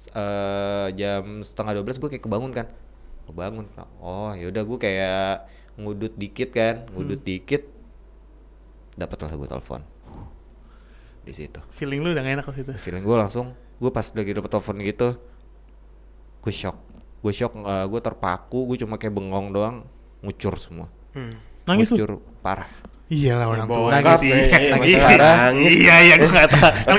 eh 0.08 0.88
jam 0.96 1.44
setengah 1.44 1.82
12 1.82 1.98
gue 1.98 2.08
kayak 2.16 2.24
kebangun 2.24 2.52
kan. 2.54 2.66
Kebangun 3.26 3.66
oh 3.98 4.32
yaudah 4.38 4.62
gue 4.64 4.78
kayak 4.78 5.50
ngudut 5.78 6.14
dikit 6.18 6.50
kan 6.50 6.86
ngudut 6.94 7.22
dikit 7.22 7.66
dapatlah 8.94 9.34
gue 9.34 9.48
telepon. 9.50 9.82
Di 11.26 11.32
situ. 11.34 11.60
Feeling 11.74 12.00
lu 12.00 12.14
udah 12.14 12.22
gak 12.24 12.34
enak 12.40 12.46
ke 12.46 12.52
situ. 12.62 12.70
feeling 12.78 13.02
gue 13.02 13.16
langsung 13.18 13.52
gue 13.78 13.90
pas 13.94 14.06
lagi 14.10 14.30
dapet 14.34 14.50
telepon 14.50 14.76
gitu 14.82 15.08
gue 16.38 16.54
shock. 16.54 16.78
Gue 17.18 17.34
shock 17.34 17.52
eh, 17.58 17.86
gue 17.90 18.00
terpaku 18.00 18.70
gue 18.70 18.78
cuma 18.86 18.94
kayak 18.94 19.10
bengong 19.10 19.50
doang 19.50 19.76
ngucur 20.22 20.54
semua. 20.54 20.86
Hmm. 21.14 21.47
Nangis 21.68 21.88
lu? 21.92 21.96
ngucur 22.00 22.10
parah 22.40 22.68
Iyalah 23.08 23.48
orang 23.48 23.64
tua. 23.64 23.88
Nangis. 23.88 24.20
Nangis 24.68 25.00
nangis. 25.00 25.72
Iya 25.80 25.96
iya 26.04 26.14
gue 26.20 26.28
gak 26.28 26.48
tahu. 26.52 26.70
Kan 26.76 26.92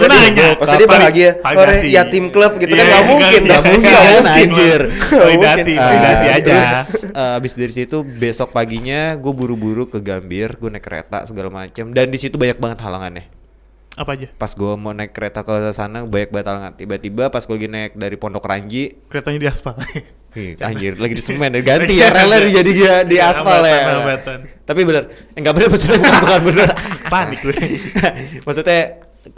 Masa 0.57 0.73
gue 0.73 0.81
dia, 0.81 0.89
bahagia. 0.89 1.29
Ore 1.37 1.73
yatim 1.85 2.25
klub 2.33 2.57
gitu 2.57 2.73
kan 2.73 2.81
Iya, 2.81 2.89
nggak 2.89 3.05
mungkin, 3.05 3.41
nggak 3.45 3.45
nggak 3.45 3.61
mungkin, 3.61 3.85
nggak 3.85 4.01
nggak 4.01 4.17
mungkin. 4.25 4.49
anjir. 4.49 4.81
Validasi, 4.89 5.71
Nggak 5.77 5.85
validasi 5.85 6.25
aja. 6.33 6.41
Terus 6.49 6.69
eh, 7.13 7.37
abis 7.37 7.53
dari 7.53 7.73
situ 7.77 7.97
besok 8.01 8.49
paginya 8.49 9.13
gue 9.21 9.33
buru-buru 9.37 9.85
ke 9.85 10.01
Gambir, 10.01 10.57
gue 10.57 10.69
naik 10.73 10.81
kereta 10.81 11.29
segala 11.29 11.53
macam 11.53 11.93
dan 11.93 12.09
di 12.09 12.17
situ 12.17 12.41
banyak 12.41 12.57
banget 12.57 12.81
halangannya. 12.81 13.38
Apa 13.99 14.15
aja? 14.15 14.31
Pas 14.31 14.47
gue 14.49 14.73
mau 14.73 14.95
naik 14.95 15.11
kereta 15.11 15.43
ke 15.43 15.51
sana 15.69 16.07
banyak 16.07 16.31
banget 16.31 16.47
halangan. 16.47 16.73
Tiba-tiba 16.73 17.27
pas 17.27 17.43
gue 17.43 17.51
lagi 17.53 17.67
naik 17.67 17.93
dari 17.93 18.15
Pondok 18.15 18.47
Ranji, 18.47 18.95
Keretanya 19.05 19.39
di 19.39 19.47
aspal. 19.47 19.75
Ih, 20.31 20.55
anjir 20.63 20.95
lagi 20.95 21.13
di 21.13 21.23
semen 21.25 21.51
ganti 21.59 21.99
ya 21.99 22.07
relnya 22.07 22.39
jadi 22.53 22.71
dia 22.71 22.95
di 23.03 23.19
Iya, 23.19 23.35
aspal 23.35 23.59
ya. 23.59 23.77
hambatan. 23.91 24.39
Tapi 24.63 24.81
bener, 24.87 25.03
enggak 25.35 25.51
bener 25.51 25.67
maksudnya 25.67 25.99
bukan, 25.99 26.15
bukan 26.21 26.41
bener. 26.47 26.67
Panik 27.11 27.39
gue. 27.43 27.55
maksudnya 28.47 28.81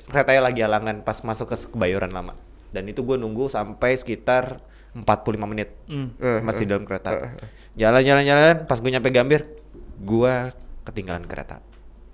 keretanya 0.06 0.42
lagi 0.44 0.60
halangan 0.62 0.96
pas 1.02 1.18
masuk 1.26 1.50
ke 1.50 1.58
Kebayoran 1.58 2.14
lama. 2.14 2.38
Dan 2.70 2.86
itu 2.86 3.02
gue 3.02 3.18
nunggu 3.18 3.50
sampai 3.50 3.98
sekitar 3.98 4.62
45 4.94 5.42
menit 5.48 5.74
Hmm. 5.88 6.14
Eh, 6.20 6.40
masih 6.40 6.70
dalam 6.70 6.86
kereta. 6.86 7.34
Jalan 7.74 8.04
jalan 8.04 8.24
jalan 8.24 8.56
pas 8.68 8.78
gue 8.78 8.92
nyampe 8.92 9.10
Gambir, 9.10 9.42
gue 9.98 10.34
ketinggalan 10.84 11.26
kereta. 11.26 11.64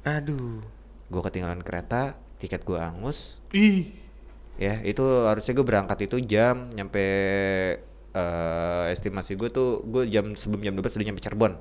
Aduh. 0.02 0.62
Gue 1.08 1.22
ketinggalan 1.24 1.60
kereta, 1.60 2.16
tiket 2.38 2.62
gue 2.64 2.78
angus. 2.78 3.38
Ih. 3.54 3.94
Ya, 4.58 4.82
itu 4.82 5.06
harusnya 5.26 5.54
gue 5.54 5.66
berangkat 5.66 6.10
itu 6.10 6.18
jam 6.26 6.70
nyampe 6.74 7.06
eh, 8.14 8.86
estimasi 8.90 9.38
gue 9.38 9.50
tuh 9.54 9.86
gue 9.86 10.10
jam 10.10 10.34
sebelum 10.34 10.66
jam 10.66 10.74
12 10.74 10.98
sudah 10.98 11.06
nyampe 11.06 11.22
Cirebon. 11.22 11.54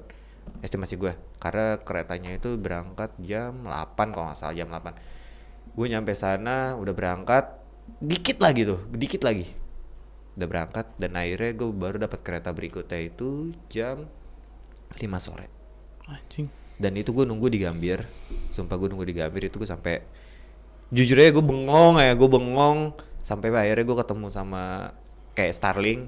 Estimasi 0.64 0.97
gue. 0.97 1.12
Karena 1.42 1.76
keretanya 1.83 2.37
itu 2.37 2.56
berangkat 2.56 3.12
jam 3.21 3.66
8 3.68 4.14
kalau 4.14 4.33
nggak 4.33 4.38
salah 4.38 4.54
jam 4.56 4.68
8. 4.73 5.76
Gue 5.76 5.87
nyampe 5.92 6.16
sana 6.16 6.73
udah 6.80 6.95
berangkat 6.97 7.45
dikit 8.00 8.40
lagi 8.40 8.64
tuh, 8.66 8.80
dikit 8.92 9.23
lagi. 9.23 9.47
udah 10.37 10.49
berangkat 10.52 10.87
dan 11.00 11.16
akhirnya 11.16 11.56
gue 11.56 11.68
baru 11.73 11.97
dapat 11.97 12.21
kereta 12.21 12.52
berikutnya 12.52 13.09
itu 13.09 13.56
jam 13.73 14.04
5 14.92 15.00
sore 15.16 15.49
Anjing. 16.04 16.52
dan 16.76 16.92
itu 16.92 17.09
gue 17.16 17.25
nunggu 17.25 17.49
di 17.49 17.64
Gambir 17.64 18.04
sumpah 18.52 18.76
gue 18.76 18.92
nunggu 18.92 19.09
di 19.09 19.16
Gambir 19.16 19.49
itu 19.49 19.56
gue 19.56 19.64
sampai 19.64 20.04
jujur 20.95 21.16
aja 21.19 21.31
gue 21.35 21.45
bengong 21.45 21.99
ya 22.02 22.12
gue 22.14 22.28
bengong. 22.31 22.78
Sampai 23.23 23.50
akhirnya 23.50 23.83
gue 23.83 23.97
ketemu 23.99 24.26
sama 24.31 24.95
kayak 25.35 25.55
Starling 25.57 26.07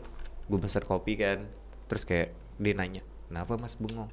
gue 0.48 0.58
pesan 0.58 0.84
kopi 0.86 1.18
kan. 1.18 1.46
Terus 1.90 2.02
kayak 2.06 2.34
dia 2.58 2.74
nanya 2.74 3.02
kenapa 3.30 3.58
mas 3.58 3.74
bengong? 3.78 4.10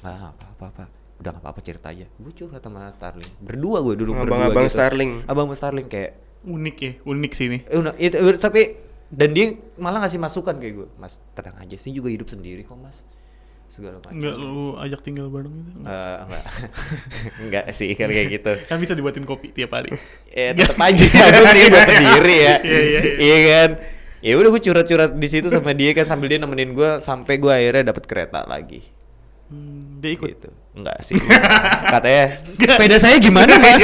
Nggak 0.00 0.16
apa 0.36 0.44
apa 0.56 0.64
apa 0.72 0.84
udah 1.20 1.30
nggak 1.36 1.44
apa 1.44 1.50
apa 1.52 1.60
cerita 1.60 1.86
aja. 1.92 2.06
Gue 2.16 2.32
curhat 2.32 2.64
sama 2.64 2.88
Starling. 2.88 3.32
Berdua 3.44 3.84
gue 3.84 3.94
dulu 4.00 4.16
berdua 4.16 4.40
Abang-abang 4.40 4.66
gitu. 4.68 4.76
Starling. 4.80 5.12
abang 5.28 5.48
Starling 5.52 5.88
kayak 5.88 6.30
Unik 6.40 6.76
ya, 6.80 6.92
unik 7.04 7.32
sih 7.36 7.46
ini. 7.52 7.58
eh, 7.68 7.76
udah, 7.76 7.92
itu, 8.00 8.16
tapi 8.40 8.72
dan 9.12 9.34
dia 9.36 9.52
malah 9.76 10.06
ngasih 10.06 10.16
masukan 10.16 10.56
kayak 10.56 10.72
gue 10.72 10.88
mas 10.96 11.18
tenang 11.34 11.58
aja 11.58 11.76
sih 11.76 11.90
juga 11.90 12.08
hidup 12.08 12.30
sendiri 12.30 12.62
kok 12.62 12.78
mas 12.78 13.02
segala 13.70 13.96
macam 13.96 14.12
Enggak 14.12 14.34
lu 14.34 14.54
ajak 14.76 15.00
tinggal 15.00 15.26
bareng 15.26 15.54
gitu. 15.54 15.78
Eh, 15.80 16.16
enggak 16.20 16.44
enggak 17.42 17.64
sih 17.70 17.90
kan 17.92 18.06
kayak 18.06 18.28
gitu 18.36 18.52
Kan 18.66 18.76
bisa 18.76 18.92
dibuatin 18.92 19.22
kopi 19.22 19.50
tiap 19.50 19.70
hari. 19.72 19.94
ya 20.34 20.50
tetap 20.52 20.74
aja 20.76 21.04
gue 21.06 21.52
dia 21.52 21.66
buat 21.68 21.86
sendiri 21.88 22.36
ya 22.36 22.56
Iya, 22.60 22.80
iya, 22.80 23.00
iya. 23.00 23.00
iya 23.16 23.36
kan 23.48 23.70
ya 24.20 24.32
udah 24.34 24.50
gue 24.50 24.60
curhat-curhat 24.60 25.12
di 25.14 25.28
situ 25.28 25.48
sama 25.48 25.70
dia 25.70 25.90
kan 25.92 26.04
sambil 26.04 26.26
dia 26.26 26.36
nemenin 26.36 26.70
gue 26.70 26.98
sampai 26.98 27.34
gue 27.36 27.48
akhirnya 27.48 27.88
dapat 27.88 28.04
kereta 28.04 28.44
lagi 28.44 28.84
Hmm, 29.46 29.98
dia 29.98 30.14
ikut. 30.14 30.28
gitu 30.28 30.46
enggak 30.72 30.94
sih 31.00 31.18
katanya 31.84 32.38
sepeda 32.54 32.96
saya 32.96 33.18
gimana 33.18 33.50
mas 33.56 33.82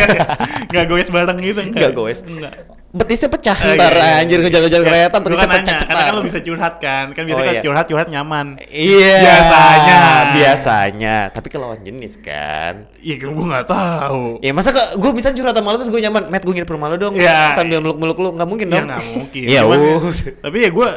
Enggak 0.62 0.84
goes 0.86 1.08
bareng 1.08 1.38
gitu 1.40 1.58
Nggak 1.66 1.90
goes. 1.90 2.22
Enggak. 2.22 2.54
Betisnya 2.88 3.28
pecah 3.28 3.56
Eh, 3.56 3.74
ntar 3.74 3.92
iya, 3.92 4.00
iya. 4.00 4.20
anjir 4.20 4.38
ngejar-ngejar 4.38 4.78
Ya, 4.78 4.86
kereta 4.86 5.16
betisnya 5.18 5.42
kan 5.42 5.52
pecah 5.52 5.64
nanya, 5.66 5.84
karena 5.84 6.02
kan 6.02 6.14
lu 6.14 6.22
bisa 6.22 6.38
curhat 6.40 6.74
kan. 6.78 7.06
Kan 7.10 7.22
biasanya 7.24 7.36
Oh, 7.36 7.44
kalau 7.44 7.54
iya. 7.54 7.62
curhat 7.62 7.86
curhat 7.86 8.08
nyaman. 8.08 8.46
Iya. 8.62 9.14
Biasanya. 9.20 9.96
Biasanya. 10.32 11.16
Tapi 11.30 11.46
ke 11.46 11.56
lawan 11.56 11.80
jenis 11.80 12.14
kan. 12.18 12.74
Iya, 12.98 13.14
gue 13.18 13.30
nggak 13.46 13.66
tahu. 13.66 14.22
Ya 14.40 14.50
masa 14.50 14.70
gue 14.72 15.10
bisa 15.12 15.28
curhat 15.30 15.52
sama 15.52 15.68
lu 15.70 15.78
terus 15.78 15.90
gue 15.90 16.00
nyaman, 16.00 16.22
Matt 16.26 16.42
gue 16.42 16.54
nginep 16.54 16.70
rumah 16.70 16.88
lu 16.88 16.96
dong, 16.96 17.14
Iya. 17.14 17.52
sambil 17.52 17.78
meluk-meluk 17.78 18.16
lu, 18.16 18.28
nggak 18.32 18.48
mungkin 18.48 18.66
dong. 18.66 18.84
nggak 18.86 19.04
mungkin. 19.12 19.44
Ya 19.52 19.60
Cuman 19.62 19.78
ya-. 19.78 20.00
Tapi 20.40 20.56
ya 20.58 20.70
gue 20.70 20.88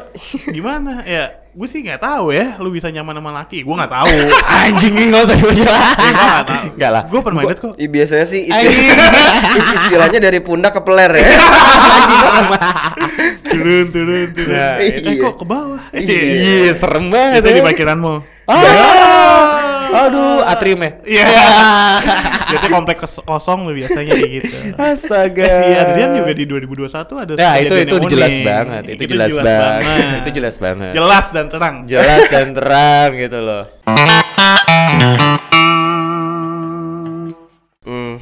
gimana 0.50 0.91
ya? 1.03 1.25
Gue 1.49 1.65
sih 1.65 1.81
nggak 1.81 1.97
tahu 1.97 2.29
ya. 2.29 2.61
Lu 2.61 2.69
bisa 2.69 2.93
nyaman 2.93 3.17
sama 3.17 3.31
laki. 3.41 3.65
Gue 3.65 3.73
nggak 3.73 3.89
tahu. 3.89 4.13
Anjing 4.69 4.93
ini 4.93 5.05
nggak 5.09 5.23
usah. 5.25 5.37
Ya, 5.37 5.45
nggak 6.13 6.45
tahu. 6.45 6.65
Enggak 6.77 6.91
lah. 6.93 7.03
Gue 7.09 7.21
permainan 7.25 7.57
kok. 7.57 7.73
Ih, 7.81 7.89
biasanya 7.89 8.25
sih 8.29 8.41
istilah, 8.45 8.73
istilahnya 9.81 10.19
dari 10.21 10.39
pundak 10.45 10.77
ke 10.77 10.81
peler 10.85 11.11
ya. 11.17 11.25
turun, 13.49 13.85
turun, 13.89 14.27
turun. 14.37 14.53
Nah, 14.53 14.77
eh, 14.77 15.01
iya. 15.01 15.21
kok 15.25 15.35
ke 15.41 15.45
bawah? 15.49 15.81
Iya, 15.89 16.71
serem 16.77 17.09
banget. 17.09 17.41
Itu 17.41 17.49
di 17.49 17.61
ya. 17.61 17.65
parkiran 17.65 17.97
mall. 17.97 18.17
Ah, 18.49 20.05
aduh, 20.05 20.45
atrium 20.45 20.85
ya. 20.85 20.91
Iya. 21.01 21.25
Biasanya 21.25 22.38
komplek 22.69 22.97
kos- 22.97 23.21
kosong 23.21 23.67
biasanya 23.67 24.13
kayak 24.13 24.31
gitu. 24.39 24.55
Astaga. 24.75 25.41
Eh, 25.41 25.57
si 25.57 25.71
Adrian 25.75 26.09
juga 26.15 26.31
di 26.31 26.45
2021 26.45 26.88
ada 27.17 27.33
Nah, 27.33 27.53
itu 27.57 27.73
itu 27.75 27.95
yang 27.95 28.07
jelas 28.07 28.31
unik. 28.31 28.45
banget. 28.45 28.83
Itu, 28.88 29.03
jelas, 29.05 29.29
banget. 29.33 29.81
itu 30.15 30.29
jelas 30.31 30.55
banget. 30.57 30.91
Jelas 30.93 31.25
dan 31.29 31.45
terang. 31.47 31.75
Jelas 31.83 32.21
dan 32.27 32.47
terang 32.51 33.09
gitu 33.15 33.39
loh. 33.39 33.63
Hmm, 37.81 38.21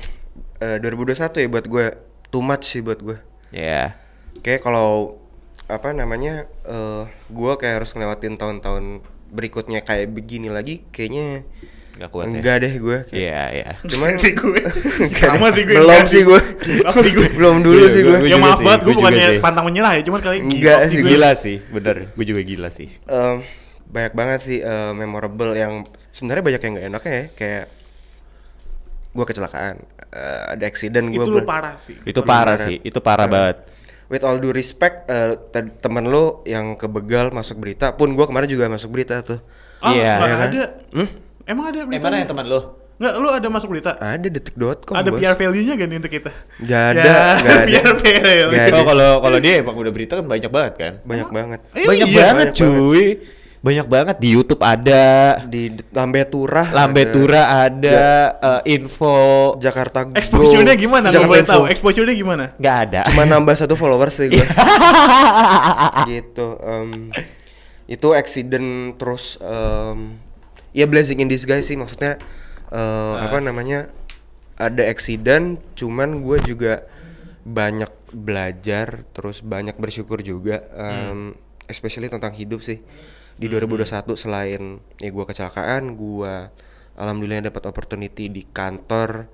eh, 0.58 0.78
2021 0.80 1.14
ya 1.38 1.48
buat 1.48 1.66
gue 1.66 1.86
too 2.28 2.42
much 2.42 2.66
sih 2.66 2.82
buat 2.82 3.00
gue. 3.00 3.18
Ya. 3.50 3.98
Kayak 4.40 4.64
kalau 4.64 5.20
apa 5.68 5.92
namanya 5.92 6.48
eh 6.64 7.04
gue 7.28 7.52
kayak 7.56 7.84
harus 7.84 7.92
ngelewatin 7.92 8.36
tahun-tahun 8.36 9.04
berikutnya 9.28 9.84
kayak 9.84 10.08
begini 10.10 10.48
lagi 10.48 10.88
kayaknya 10.90 11.44
Enggak 11.98 12.10
kuat 12.10 12.26
ya. 12.26 12.32
enggak 12.32 12.56
deh 12.60 12.74
gue 12.76 12.98
kayak 13.04 13.18
Iya, 13.18 13.42
iya. 13.52 13.70
cuman 13.84 14.10
sih 14.16 14.32
gue. 14.32 14.62
Sama 15.20 15.48
sih 15.50 15.64
gue. 15.64 15.74
belum 15.74 15.88
enggak 15.88 16.06
sih 16.06 16.22
gue 16.22 16.42
Sama 16.80 17.00
sih 17.00 17.12
gue. 17.12 17.28
belum 17.34 17.56
dulu 17.60 17.78
Iya, 17.80 17.90
sih 17.90 18.02
gue- 18.02 18.20
Ya 18.24 18.38
maaf 18.38 18.60
banget, 18.60 18.82
gue 18.84 18.94
bukannya 18.94 19.28
pantang 19.38 19.66
menyerah 19.66 19.92
ya, 19.94 20.02
cuman 20.04 20.20
kali 20.20 20.38
Enggak 20.40 20.56
gila 20.56 20.78
sih. 20.88 21.02
Gila 21.04 21.32
sih, 21.34 21.58
bener. 21.68 21.98
Gue 22.12 22.26
juga 22.28 22.42
gila 22.42 22.70
sih. 22.70 22.88
Banyak 23.88 24.14
banget 24.14 24.40
sih 24.40 24.58
eh, 24.60 24.92
memorable 24.94 25.52
yang 25.52 25.82
sebenarnya 26.12 26.44
banyak 26.46 26.62
yang 26.62 26.72
nggak 26.72 26.88
enak 26.88 27.04
ya 27.04 27.22
kayak 27.34 27.66
gue 29.10 29.26
kecelakaan 29.26 29.76
eh, 30.08 30.44
ada 30.54 30.64
accident 30.64 31.08
gue 31.08 31.18
Itu 31.18 31.32
lu 31.32 31.42
parah 31.44 31.76
sih. 31.78 31.96
Itu 32.04 32.22
parah 32.22 32.58
sih, 32.58 32.78
itu 32.80 33.00
parah 33.00 33.26
Eh, 33.26 33.32
banget. 33.32 33.58
with 34.08 34.22
all 34.22 34.38
due 34.38 34.52
respect 34.52 35.04
eh, 35.06 35.36
te- 35.46 35.74
temen 35.78 36.06
lu 36.06 36.40
yang 36.44 36.76
kebegal 36.76 37.28
masuk 37.30 37.58
berita 37.58 37.92
pun 37.92 38.08
gue 38.10 38.24
kemarin 38.24 38.46
juga 38.46 38.68
masuk 38.68 38.88
berita 38.90 39.20
tuh 39.20 39.42
Ah, 39.78 39.92
Iya. 39.92 40.14
nggak 40.16 40.24
Iya 40.24 40.36
kan? 40.36 40.48
ada. 40.48 40.66
Hmm? 40.92 41.10
Emang 41.48 41.66
ada 41.66 41.80
Eh 41.80 41.86
berita? 41.86 42.04
mana 42.04 42.16
yang 42.18 42.28
teman 42.28 42.46
lu? 42.46 42.60
Enggak, 42.98 43.14
lu 43.16 43.28
ada 43.30 43.48
masuk 43.48 43.70
berita? 43.70 43.92
ada 43.96 44.26
detik.com 44.28 44.92
ada 44.92 45.08
bos. 45.08 45.18
PR 45.18 45.34
value-nya 45.34 45.74
gak 45.74 45.86
nih 45.86 45.98
untuk 45.98 46.12
kita? 46.12 46.32
Nggak 46.58 46.84
ada, 46.92 47.06
Ya, 47.06 47.22
nggak 47.38 47.56
ada. 47.56 47.70
PR 47.70 47.96
value. 47.96 48.50
Ada. 48.52 48.74
Oh 48.74 48.86
kalau 48.86 49.10
kalau 49.22 49.38
dia 49.38 49.54
emang 49.58 49.76
udah 49.76 49.94
berita 49.94 50.14
kan 50.14 50.26
banyak 50.26 50.50
banget 50.50 50.74
kan? 50.76 50.94
banyak 51.02 51.30
banget 51.30 51.60
Eh, 51.72 51.86
banyak 51.86 52.08
iya. 52.08 52.18
banget 52.20 52.48
banyak 52.50 52.58
cuy. 52.58 53.06
Banyak 53.58 53.88
banget 53.88 54.16
di 54.18 54.30
YouTube 54.32 54.62
ada, 54.62 55.06
di 55.44 55.64
Lambe 55.90 56.22
Turah 56.26 56.70
Lambe 56.70 57.04
ada, 57.04 57.12
Tura 57.12 57.42
ada, 57.64 58.02
eh, 58.32 58.62
info 58.72 59.18
Jakarta 59.58 60.04
Go 60.04 60.14
Exposure-nya 60.14 60.74
gimana? 60.74 61.10
Jakarta 61.10 61.28
boleh 61.28 61.44
tahu. 61.44 61.64
Exposure-nya 61.68 62.16
gimana? 62.16 62.44
nggak 62.54 62.78
ada. 62.84 63.02
cuma 63.08 63.26
nambah 63.26 63.54
satu 63.54 63.74
followers 63.74 64.14
sih 64.16 64.30
gue 64.30 64.42
gitu 66.12 66.48
em, 66.60 67.10
itu 67.88 68.08
accident 68.12 68.70
terus 68.96 69.38
em, 69.40 70.22
ya 70.78 70.86
blessing 70.86 71.18
in 71.18 71.30
disguise 71.30 71.66
sih 71.66 71.74
maksudnya 71.74 72.22
eh, 72.70 73.16
apa 73.18 73.42
namanya 73.42 73.90
ada 74.58 74.86
accident 74.86 75.58
cuman 75.74 76.22
gue 76.22 76.38
juga 76.46 76.86
banyak 77.48 77.90
belajar 78.12 79.08
terus 79.16 79.40
banyak 79.46 79.78
bersyukur 79.80 80.20
juga 80.20 80.66
em, 80.76 81.38
especially 81.72 82.12
tentang 82.12 82.36
hidup 82.36 82.60
sih. 82.60 82.84
Di 83.38 83.46
2021 83.46 84.18
selain 84.18 84.82
ya 84.98 85.10
gue 85.14 85.26
kecelakaan 85.30 85.94
gue 85.94 86.36
alhamdulillah 86.98 87.54
dapat 87.54 87.70
opportunity 87.70 88.34
di 88.34 88.44
kantor 88.50 89.30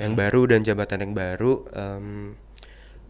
yang 0.00 0.16
baru 0.16 0.56
dan 0.56 0.64
jabatan 0.64 1.04
yang 1.04 1.12
baru 1.12 1.68
em, 1.76 2.34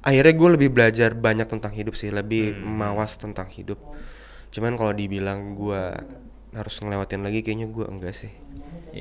akhirnya 0.02 0.34
gue 0.34 0.48
lebih 0.58 0.68
belajar 0.74 1.14
banyak 1.14 1.46
tentang 1.46 1.72
hidup 1.72 1.94
sih 1.94 2.10
lebih 2.10 2.58
mawas 2.58 3.16
tentang 3.16 3.46
hidup. 3.48 3.78
Cuman 4.50 4.74
kalau 4.74 4.92
dibilang 4.92 5.54
gue 5.54 5.82
harus 6.52 6.74
ngelewatin 6.76 7.20
lagi 7.20 7.40
kayaknya 7.40 7.66
gue 7.66 7.86
enggak 7.86 8.14
sih 8.14 8.32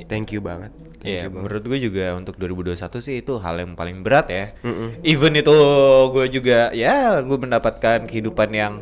thank 0.06 0.32
you 0.32 0.40
banget 0.40 0.72
thank 0.98 1.04
Iya, 1.04 1.28
you 1.28 1.30
banget. 1.30 1.42
menurut 1.44 1.64
gue 1.66 1.80
juga 1.82 2.06
untuk 2.14 2.36
2021 2.36 2.80
sih 2.98 3.16
itu 3.20 3.34
hal 3.36 3.56
yang 3.58 3.74
paling 3.74 4.00
berat 4.02 4.28
ya. 4.28 4.46
Even 5.04 5.34
itu 5.34 5.52
gue 6.10 6.26
juga 6.32 6.72
ya 6.72 7.20
gue 7.20 7.38
mendapatkan 7.38 8.06
kehidupan 8.06 8.50
yang 8.50 8.80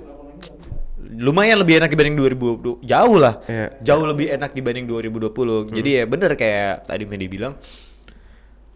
lumayan 1.12 1.58
lebih 1.58 1.82
enak 1.82 1.90
dibanding 1.90 2.16
2020 2.16 2.86
jauh 2.86 3.18
lah 3.18 3.42
Iya. 3.44 3.68
jauh 3.82 4.06
lebih 4.06 4.30
enak 4.30 4.54
dibanding 4.54 4.86
2020 4.86 5.74
jadi 5.74 5.90
ya 5.92 6.04
bener 6.06 6.32
kayak 6.34 6.86
tadi 6.86 7.04
Medi 7.04 7.26
bilang 7.26 7.58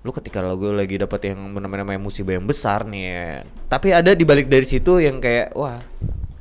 lu 0.01 0.11
ketika 0.11 0.41
lo 0.41 0.57
gue 0.57 0.73
lagi 0.73 0.97
dapat 0.97 1.31
yang 1.31 1.39
namanya 1.53 1.95
musibah 1.95 2.33
yang 2.33 2.43
besar 2.43 2.83
nih 2.83 3.03
ya. 3.05 3.27
tapi 3.69 3.93
ada 3.93 4.11
di 4.11 4.25
balik 4.25 4.47
dari 4.47 4.65
situ 4.65 4.99
yang 4.99 5.21
kayak 5.21 5.53
wah 5.53 5.79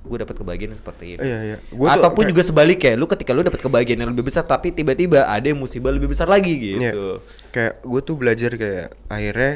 gue 0.03 0.17
dapat 0.19 0.35
kebahagiaan 0.35 0.75
seperti 0.75 1.15
ini. 1.15 1.21
Iya, 1.21 1.39
iya. 1.45 1.57
Gua 1.71 1.87
tuh 1.89 2.03
ataupun 2.03 2.23
kayak- 2.23 2.31
juga 2.35 2.43
sebaliknya 2.43 2.93
lu 2.95 3.07
ketika 3.07 3.31
lu 3.31 3.41
dapat 3.41 3.61
kebahagiaan 3.61 4.01
yang 4.01 4.11
lebih 4.11 4.27
besar 4.27 4.43
tapi 4.43 4.71
tiba-tiba 4.71 5.25
ada 5.25 5.47
yang 5.47 5.57
musibah 5.57 5.89
lebih 5.89 6.11
besar 6.11 6.27
lagi 6.27 6.55
gitu. 6.55 6.79
Iya. 6.81 6.93
kayak 7.51 7.75
gue 7.81 8.01
tuh 8.03 8.17
belajar 8.17 8.51
kayak 8.53 8.99
akhirnya 9.07 9.53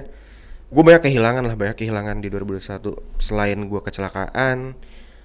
gue 0.66 0.82
banyak 0.82 1.02
kehilangan 1.02 1.42
lah 1.42 1.54
banyak 1.54 1.76
kehilangan 1.76 2.18
di 2.18 2.28
2021 2.28 2.94
selain 3.18 3.58
gue 3.60 3.80
kecelakaan 3.80 4.74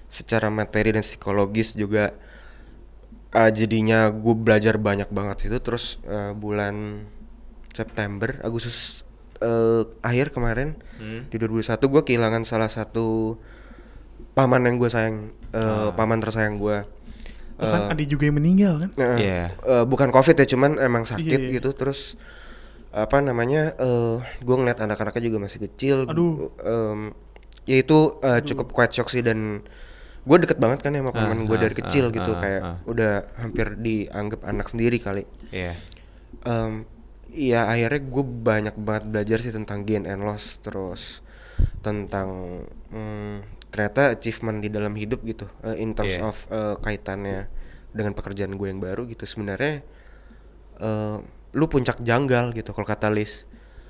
secara 0.07 0.49
materi 0.49 0.91
dan 0.91 1.01
psikologis 1.01 1.73
juga 1.73 2.13
eh, 3.31 3.51
jadinya 3.51 4.09
gue 4.09 4.33
belajar 4.33 4.75
banyak 4.75 5.07
banget 5.07 5.45
situ. 5.45 5.57
Terus 5.59 6.01
eh, 6.03 6.33
bulan 6.33 7.05
September 7.71 8.41
Agustus 8.41 9.05
eh, 9.37 9.85
akhir 10.01 10.31
kemarin 10.31 10.75
di 11.27 11.35
2021 11.35 11.77
gue 11.87 12.01
kehilangan 12.03 12.43
salah 12.43 12.69
satu 12.69 13.37
paman 14.31 14.63
yang 14.63 14.75
gue 14.79 14.89
sayang 14.89 15.31
eh, 15.51 15.89
paman 15.95 16.19
tersayang 16.23 16.55
gue 16.57 16.87
Kan 17.61 17.93
ada 17.93 18.03
juga 18.09 18.25
yang 18.25 18.41
meninggal 18.41 18.73
kan? 18.81 18.89
Nah, 18.97 19.17
Iya. 19.21 19.53
eh, 19.53 19.85
bukan 19.85 20.09
covid 20.09 20.33
ya, 20.33 20.49
cuman 20.49 20.81
emang 20.81 21.05
sakit 21.05 21.29
Iya, 21.29 21.45
iya. 21.45 21.53
gitu. 21.61 21.69
Terus 21.77 22.17
apa 22.91 23.21
namanya? 23.21 23.77
eh 23.77 24.17
gue 24.41 24.55
ngeliat 24.57 24.81
anak-anaknya 24.81 25.21
juga 25.29 25.37
masih 25.45 25.69
kecil. 25.69 26.09
Aduh. 26.09 26.49
Em, 26.57 27.13
ya 27.69 27.77
itu 27.77 28.17
eh, 28.25 28.41
cukup 28.41 28.73
quite 28.73 28.93
shock 28.97 29.13
sih 29.13 29.21
dan 29.21 29.61
gue 30.21 30.37
deket 30.37 30.57
banget 30.57 30.85
kan 30.85 30.93
ya 30.93 31.01
sama 31.01 31.13
paman 31.13 31.49
gue 31.49 31.57
ah, 31.57 31.61
dari 31.61 31.75
kecil 31.77 32.09
ah, 32.09 32.13
gitu 32.13 32.31
ah, 32.33 32.39
kayak 32.41 32.61
ah. 32.61 32.77
udah 32.85 33.13
hampir 33.41 33.77
dianggap 33.77 34.41
anak 34.41 34.65
sendiri 34.69 34.97
kali. 34.97 35.29
Iya. 35.53 35.77
Em, 36.41 36.89
ya 37.29 37.69
akhirnya 37.69 38.01
gue 38.01 38.25
banyak 38.25 38.75
banget 38.81 39.03
belajar 39.05 39.37
sih 39.39 39.53
tentang 39.53 39.85
gain 39.85 40.03
and 40.09 40.25
loss 40.25 40.57
terus 40.65 41.23
tentang 41.85 42.61
mm, 42.91 43.60
ternyata 43.71 44.11
achievement 44.11 44.59
di 44.59 44.67
dalam 44.67 44.93
hidup 44.93 45.23
gitu 45.23 45.47
eh, 45.61 45.75
in 45.77 45.91
terms 45.91 46.13
Iya. 46.13 46.21
of 46.23 46.37
eh, 46.47 46.75
kaitannya 46.77 47.47
dengan 47.89 48.11
pekerjaan 48.11 48.53
gue 48.53 48.67
yang 48.67 48.79
baru 48.79 49.03
gitu 49.05 49.23
sebenarnya 49.23 49.81
eh, 50.77 51.17
lu 51.51 51.65
puncak 51.65 51.99
janggal 51.99 52.51
gitu 52.51 52.69
kalau 52.69 52.85
kata 52.85 53.07
Liz 53.09 53.47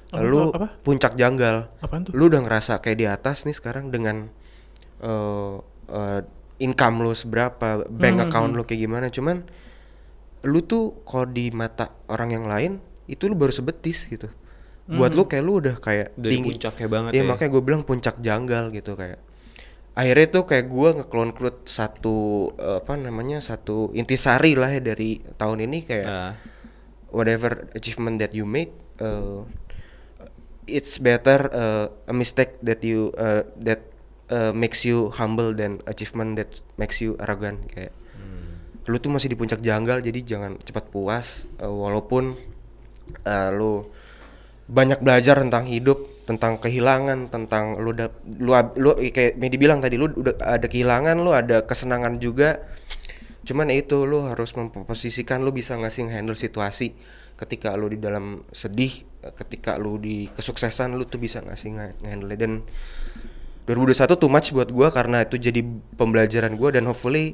Apa- 0.09 0.21
lu 0.21 0.49
apa? 0.49 0.67
puncak 0.79 1.13
janggal 1.13 1.69
Apaan 1.79 2.03
tuh? 2.03 2.13
lu 2.13 2.27
udah 2.27 2.41
ngerasa 2.41 2.77
kayak 2.77 2.97
di 2.97 3.05
atas 3.05 3.43
nih 3.43 3.53
sekarang 3.53 3.89
dengan 3.89 4.29
eh, 4.99 5.55
eh, 5.87 6.21
income 6.59 7.01
lu 7.01 7.11
seberapa 7.11 7.81
bank 7.83 8.15
Hmm, 8.15 8.25
account 8.27 8.51
hmm. 8.51 8.57
lu 8.57 8.63
kayak 8.63 8.81
gimana 8.81 9.07
cuman 9.07 9.37
lu 10.43 10.59
tuh 10.59 11.01
kalau 11.03 11.25
di 11.27 11.49
mata 11.49 11.89
orang 12.07 12.29
yang 12.31 12.45
lain 12.45 12.71
itu 13.05 13.25
lu 13.25 13.33
baru 13.33 13.49
sebetis 13.49 14.05
gitu 14.05 14.29
buat 14.83 15.13
lu 15.13 15.23
kayak 15.23 15.41
lu 15.41 15.57
udah 15.57 15.77
kayak 15.77 16.11
Dari 16.13 16.31
tinggi 16.33 16.51
puncaknya 16.51 16.87
banget 16.87 17.11
Iya 17.13 17.23
ya. 17.23 17.29
makanya 17.29 17.49
gue 17.49 17.63
bilang 17.63 17.81
puncak 17.81 18.15
janggal 18.19 18.69
gitu 18.69 18.91
kayak 18.93 19.21
akhirnya 19.91 20.27
tuh 20.31 20.43
kayak 20.47 20.71
gue 20.71 20.89
ngeklon 21.03 21.35
satu 21.67 22.49
eh, 22.55 22.79
apa 22.79 22.95
namanya 22.95 23.43
satu 23.43 23.91
intisari 23.91 24.55
lah 24.55 24.71
ya 24.71 24.81
dari 24.81 25.19
tahun 25.35 25.67
ini 25.67 25.79
kayak 25.83 26.07
Nah, 26.07 26.31
whatever 27.11 27.67
achievement 27.75 28.23
that 28.23 28.31
you 28.31 28.47
made 28.47 28.71
uh, 29.03 29.43
it's 30.63 30.95
better 30.95 31.51
uh, 31.51 31.91
a 32.07 32.15
mistake 32.15 32.55
that 32.63 32.79
you 32.87 33.11
uh, 33.19 33.43
that 33.59 33.83
uh, 34.31 34.55
makes 34.55 34.87
you 34.87 35.11
humble 35.11 35.51
than 35.51 35.83
achievement 35.85 36.39
that 36.39 36.63
makes 36.79 37.03
you 37.03 37.19
arrogant 37.19 37.59
kayak. 37.75 37.91
Lu 38.89 38.97
tuh 38.97 39.13
masih 39.13 39.29
di 39.29 39.37
puncak 39.37 39.61
janggal 39.61 40.01
jadi 40.01 40.19
jangan 40.25 40.57
cepat 40.57 40.89
puas 40.89 41.45
uh, 41.61 41.69
walaupun 41.69 42.33
uh, 43.27 43.49
lu 43.53 43.85
banyak 44.71 45.03
belajar 45.03 45.35
tentang 45.43 45.67
hidup 45.67 46.23
tentang 46.23 46.63
kehilangan 46.63 47.27
tentang 47.27 47.75
lu 47.75 47.91
udah 47.91 48.07
lu 48.39 48.55
lu 48.79 48.95
kayak 48.95 49.35
Medi 49.35 49.59
bilang 49.59 49.83
tadi 49.83 49.99
lu 49.99 50.07
udah 50.07 50.39
ada 50.39 50.63
kehilangan 50.63 51.19
lu 51.19 51.35
ada 51.35 51.67
kesenangan 51.67 52.23
juga. 52.23 52.63
Cuman 53.43 53.67
ya 53.67 53.83
itu 53.83 54.07
lu 54.07 54.31
harus 54.31 54.55
memposisikan 54.55 55.43
lu 55.43 55.51
bisa 55.51 55.75
ngasih 55.75 56.07
handle 56.07 56.37
situasi 56.37 56.95
ketika 57.35 57.73
lu 57.75 57.91
di 57.91 57.99
dalam 57.99 58.45
sedih 58.53 59.03
ketika 59.33 59.75
lu 59.81 59.97
di 59.97 60.29
kesuksesan 60.29 60.93
lu 60.93 61.09
tuh 61.09 61.17
bisa 61.17 61.41
ngasih 61.41 61.73
handle 62.05 62.31
dan 62.37 62.61
2021 63.65 64.21
too 64.21 64.29
much 64.29 64.53
buat 64.53 64.69
gua 64.69 64.93
karena 64.93 65.25
itu 65.25 65.41
jadi 65.41 65.61
pembelajaran 65.97 66.53
gua 66.53 66.69
dan 66.69 66.85
hopefully 66.85 67.33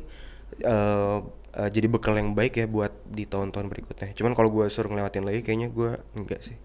eh, 0.63 1.17
eh, 1.59 1.69
jadi 1.69 1.87
bekal 1.91 2.15
yang 2.15 2.31
baik 2.31 2.55
ya 2.55 2.65
buat 2.71 2.95
di 3.03 3.27
tahun-tahun 3.27 3.67
berikutnya. 3.67 4.15
Cuman 4.15 4.31
kalau 4.31 4.47
gua 4.47 4.71
suruh 4.71 4.87
ngelewatin 4.87 5.27
lagi 5.27 5.43
kayaknya 5.43 5.69
gua 5.69 5.99
enggak 6.15 6.39
sih 6.39 6.55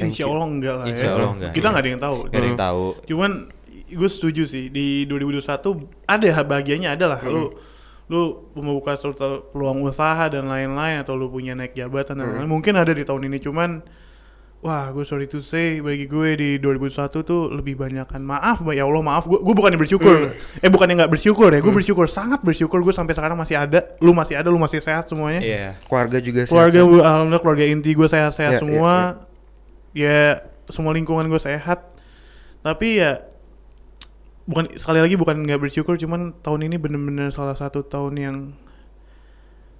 Thank 0.00 0.16
Insya 0.16 0.24
you. 0.24 0.32
Allah 0.32 0.46
enggak 0.48 0.74
lah 0.80 0.86
Insya 0.88 1.06
ya. 1.06 1.12
Allah 1.14 1.32
enggak. 1.36 1.52
Kita 1.52 1.66
nggak 1.68 1.82
ada 1.84 1.90
yang 1.92 2.02
tahu. 2.02 2.16
Gak 2.26 2.40
ada 2.40 2.48
yang 2.48 2.60
tahu. 2.60 2.84
Cuman 3.04 3.30
gue 3.90 4.08
setuju 4.08 4.42
sih 4.46 4.64
di 4.70 5.04
2021 5.04 5.44
ada 6.06 6.28
bagiannya 6.42 6.88
ada 6.88 7.06
lah. 7.16 7.20
Lu 7.26 7.52
lu 8.10 8.50
membuka 8.58 8.98
suatu 8.98 9.46
peluang 9.54 9.86
usaha 9.86 10.26
dan 10.26 10.50
lain-lain 10.50 11.06
atau 11.06 11.14
lu 11.14 11.30
punya 11.30 11.54
naik 11.54 11.78
jabatan 11.78 12.18
dan 12.18 12.26
lain-lain. 12.26 12.50
Mungkin 12.50 12.74
ada 12.74 12.90
di 12.90 13.06
tahun 13.06 13.30
ini 13.30 13.38
cuman 13.38 13.70
wah 14.60 14.92
gue 14.92 15.06
sorry 15.08 15.24
to 15.24 15.40
say 15.40 15.80
bagi 15.80 16.04
gue 16.04 16.36
di 16.36 16.50
2021 16.60 17.22
tuh 17.22 17.48
lebih 17.48 17.80
banyak 17.80 18.04
kan 18.04 18.18
maaf 18.18 18.66
ya 18.74 18.82
Allah 18.82 18.98
maaf. 18.98 19.30
Gue 19.30 19.38
gue 19.38 19.54
bukannya 19.54 19.78
bersyukur. 19.78 20.34
Eh 20.58 20.66
bukannya 20.66 20.98
nggak 21.06 21.12
bersyukur 21.14 21.54
ya. 21.54 21.62
Gue 21.62 21.70
bersyukur 21.70 22.10
sangat 22.10 22.42
bersyukur 22.42 22.82
gue 22.82 22.90
sampai 22.90 23.14
sekarang 23.14 23.38
masih 23.38 23.54
ada. 23.54 23.94
Lu 24.02 24.10
masih 24.10 24.42
ada 24.42 24.50
lu 24.50 24.58
masih 24.58 24.82
sehat 24.82 25.06
semuanya. 25.06 25.38
Iya. 25.38 25.78
keluarga 25.86 26.18
juga 26.18 26.44
sehat- 26.44 26.50
keluarga 26.50 26.80
sehat. 26.82 26.90
gue 26.90 27.00
alhamdulillah 27.06 27.42
keluarga 27.46 27.64
inti 27.70 27.90
gue 27.94 28.08
sehat-sehat 28.10 28.52
ya, 28.52 28.60
semua 28.60 28.92
ya, 29.96 30.44
semua 30.70 30.94
lingkungan 30.94 31.26
gue 31.26 31.40
sehat. 31.40 31.90
Tapi 32.60 33.00
ya 33.00 33.24
bukan 34.50 34.66
sekali 34.74 34.98
lagi 34.98 35.14
bukan 35.14 35.46
nggak 35.46 35.62
bersyukur 35.62 35.94
cuman 35.94 36.34
tahun 36.42 36.66
ini 36.66 36.76
bener-bener 36.82 37.30
salah 37.30 37.54
satu 37.54 37.86
tahun 37.86 38.14
yang 38.18 38.36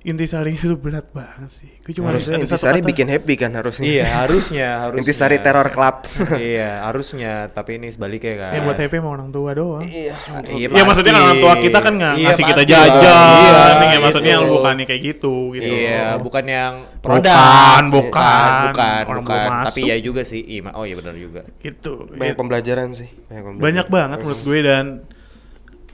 intisari 0.00 0.56
itu 0.56 0.72
berat 0.74 1.12
banget 1.12 1.52
sih 1.52 1.68
gue 1.76 1.92
cuma 1.92 2.08
harusnya 2.08 2.40
intisari 2.40 2.80
bikin 2.80 3.04
happy 3.06 3.36
kan 3.36 3.52
harusnya 3.52 3.84
Iya, 3.84 4.04
harusnya, 4.18 4.68
harusnya. 4.82 5.00
intisari 5.04 5.36
terror 5.38 5.68
club 5.68 6.08
iya, 6.40 6.80
harusnya, 6.82 7.32
tapi 7.48 7.76
ini 7.76 7.88
sebaliknya 7.88 8.34
kan. 8.40 8.50
ya 8.50 8.60
buat 8.62 8.74
happy 8.74 8.96
sama 8.96 9.10
orang 9.10 9.28
tua 9.28 9.50
doang 9.52 9.84
iya 9.84 10.16
Iya, 10.48 10.66
Ya 10.70 10.82
maksudnya 10.82 11.12
kan 11.12 11.22
orang 11.22 11.38
tua 11.38 11.54
kita 11.54 11.78
kan 11.78 11.92
nggak 11.94 12.14
Iya, 12.16 12.26
ngasih 12.26 12.44
kita 12.46 12.62
jajan. 12.62 12.96
Iya, 12.96 13.18
nih, 13.20 13.44
ya 13.76 13.90
gitu. 13.90 14.00
maksudnya 14.00 14.34
bukannya 14.40 14.84
kayak 14.84 15.02
gitu, 15.04 15.34
gitu. 15.52 15.68
Iya, 15.68 16.04
bukan 16.16 16.44
yang 16.44 16.72
Bukan, 16.96 17.20
produk. 17.20 17.80
bukan. 17.92 18.50
bukan, 18.66 19.02
Orang 19.04 19.22
bukan. 19.22 19.36
belum 19.36 19.64
Tapi 19.66 19.80
masuk. 19.80 19.90
ya 19.90 19.96
juga 20.00 20.22
sih. 20.22 20.40
Iya, 20.40 20.72
oh 20.72 20.84
iya 20.84 20.96
benar 20.96 21.14
juga. 21.14 21.42
Itu. 21.60 22.08
banyak 22.08 22.32
It- 22.32 22.38
pembelajaran 22.38 22.88
sih 22.90 23.08
banyak, 23.26 23.44
pembelajaran. 23.44 23.60
banyak 23.60 23.86
banget 23.86 24.18
menurut 24.18 24.40
gue 24.40 24.58
dan 24.62 24.84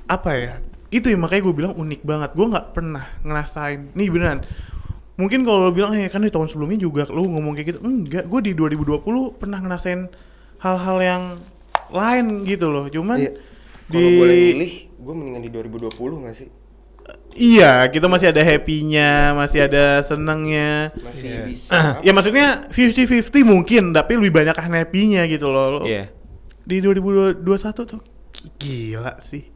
apa 0.06 0.30
ya 0.32 0.52
itu 0.88 1.07
ya 1.07 1.18
makanya 1.18 1.42
gue 1.42 1.55
bilang 1.55 1.75
unik 1.75 2.01
banget. 2.03 2.31
Gue 2.33 2.46
nggak 2.46 2.66
pernah 2.72 3.05
ngerasain. 3.20 3.90
Nih 3.92 4.09
beneran. 4.09 4.46
Mungkin 5.16 5.42
kalau 5.42 5.66
lo 5.66 5.72
bilang 5.72 5.96
eh 5.96 6.07
kan 6.07 6.20
di 6.20 6.29
tahun 6.29 6.46
sebelumnya 6.46 6.79
juga 6.79 7.09
lu 7.09 7.25
ngomong 7.27 7.57
kayak 7.57 7.66
gitu. 7.72 7.79
Enggak 7.83 8.25
gue 8.25 8.40
di 8.40 8.53
2020 8.53 9.03
pernah 9.35 9.59
ngerasain 9.59 10.12
hal-hal 10.61 10.99
yang 11.01 11.22
lain 11.88 12.44
gitu 12.44 12.68
loh. 12.68 12.87
Cuman 12.87 13.18
Iya. 13.18 13.33
di 13.87 13.96
kalau 13.96 14.11
boleh 14.18 14.37
milih 14.53 14.72
gue 14.92 15.14
mendingan 15.14 15.42
di 15.42 15.51
2020 15.51 16.25
gak 16.27 16.37
sih? 16.37 16.49
Iya 17.37 17.87
kita 17.87 18.09
masih 18.09 18.35
ada 18.35 18.42
happy-nya 18.42 19.31
masih 19.33 19.64
ada 19.64 20.03
senengnya. 20.03 20.90
Masih 21.01 21.29
Iya. 21.29 21.42
bisa. 21.46 21.70
Ya 22.07 22.12
maksudnya 22.12 22.46
50-50 22.68 23.40
mungkin 23.42 23.90
tapi 23.90 24.16
lebih 24.16 24.35
banyak 24.35 24.57
happy-nya 24.57 25.25
gitu 25.27 25.49
loh. 25.49 25.81
Lo- 25.81 25.87
Iya. 25.87 26.11
di 26.61 26.83
2021 26.83 27.46
tuh 27.87 28.01
gila 28.59 29.16
sih 29.22 29.49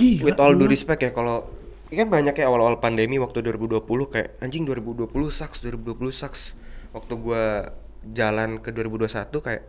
gila 0.00 0.24
with 0.24 0.38
all 0.38 0.52
due 0.52 0.64
gua. 0.64 0.72
respect 0.72 1.00
ya 1.00 1.12
kalau 1.12 1.44
kan 1.88 2.06
banyak 2.08 2.32
ya 2.32 2.46
awal-awal 2.46 2.78
pandemi 2.78 3.16
waktu 3.16 3.42
2020 3.44 3.82
kayak 4.08 4.38
anjing 4.38 4.64
2020 4.64 5.10
sucks 5.28 5.60
2020 5.60 5.84
sucks. 6.10 6.54
Waktu 6.90 7.12
gua 7.14 7.70
jalan 8.08 8.58
ke 8.58 8.70
2021 8.70 9.10
kayak 9.36 9.62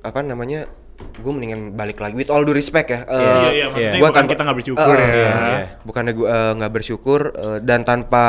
apa 0.00 0.20
namanya 0.20 0.68
gue 1.00 1.32
mendingan 1.32 1.72
balik 1.72 1.96
lagi. 1.96 2.12
With 2.14 2.28
all 2.28 2.42
due 2.42 2.52
respect 2.52 2.88
ya 2.88 3.00
Iya, 3.02 3.08
Eh, 3.08 3.50
iya, 3.50 3.64
maksudnya 3.66 3.90
gua 3.94 4.00
bukan 4.02 4.14
tanpa- 4.18 4.30
kita 4.30 4.42
nggak 4.42 4.58
bersyukur 4.58 4.84
Eh, 4.90 5.00
ya. 5.00 5.08
iya, 5.08 5.30
Iya. 5.30 5.66
bukannya 5.80 6.12
gue 6.12 6.26
eh, 6.28 6.52
nggak 6.58 6.72
bersyukur 6.72 7.20
eh, 7.32 7.58
dan 7.60 7.80
tanpa 7.82 8.24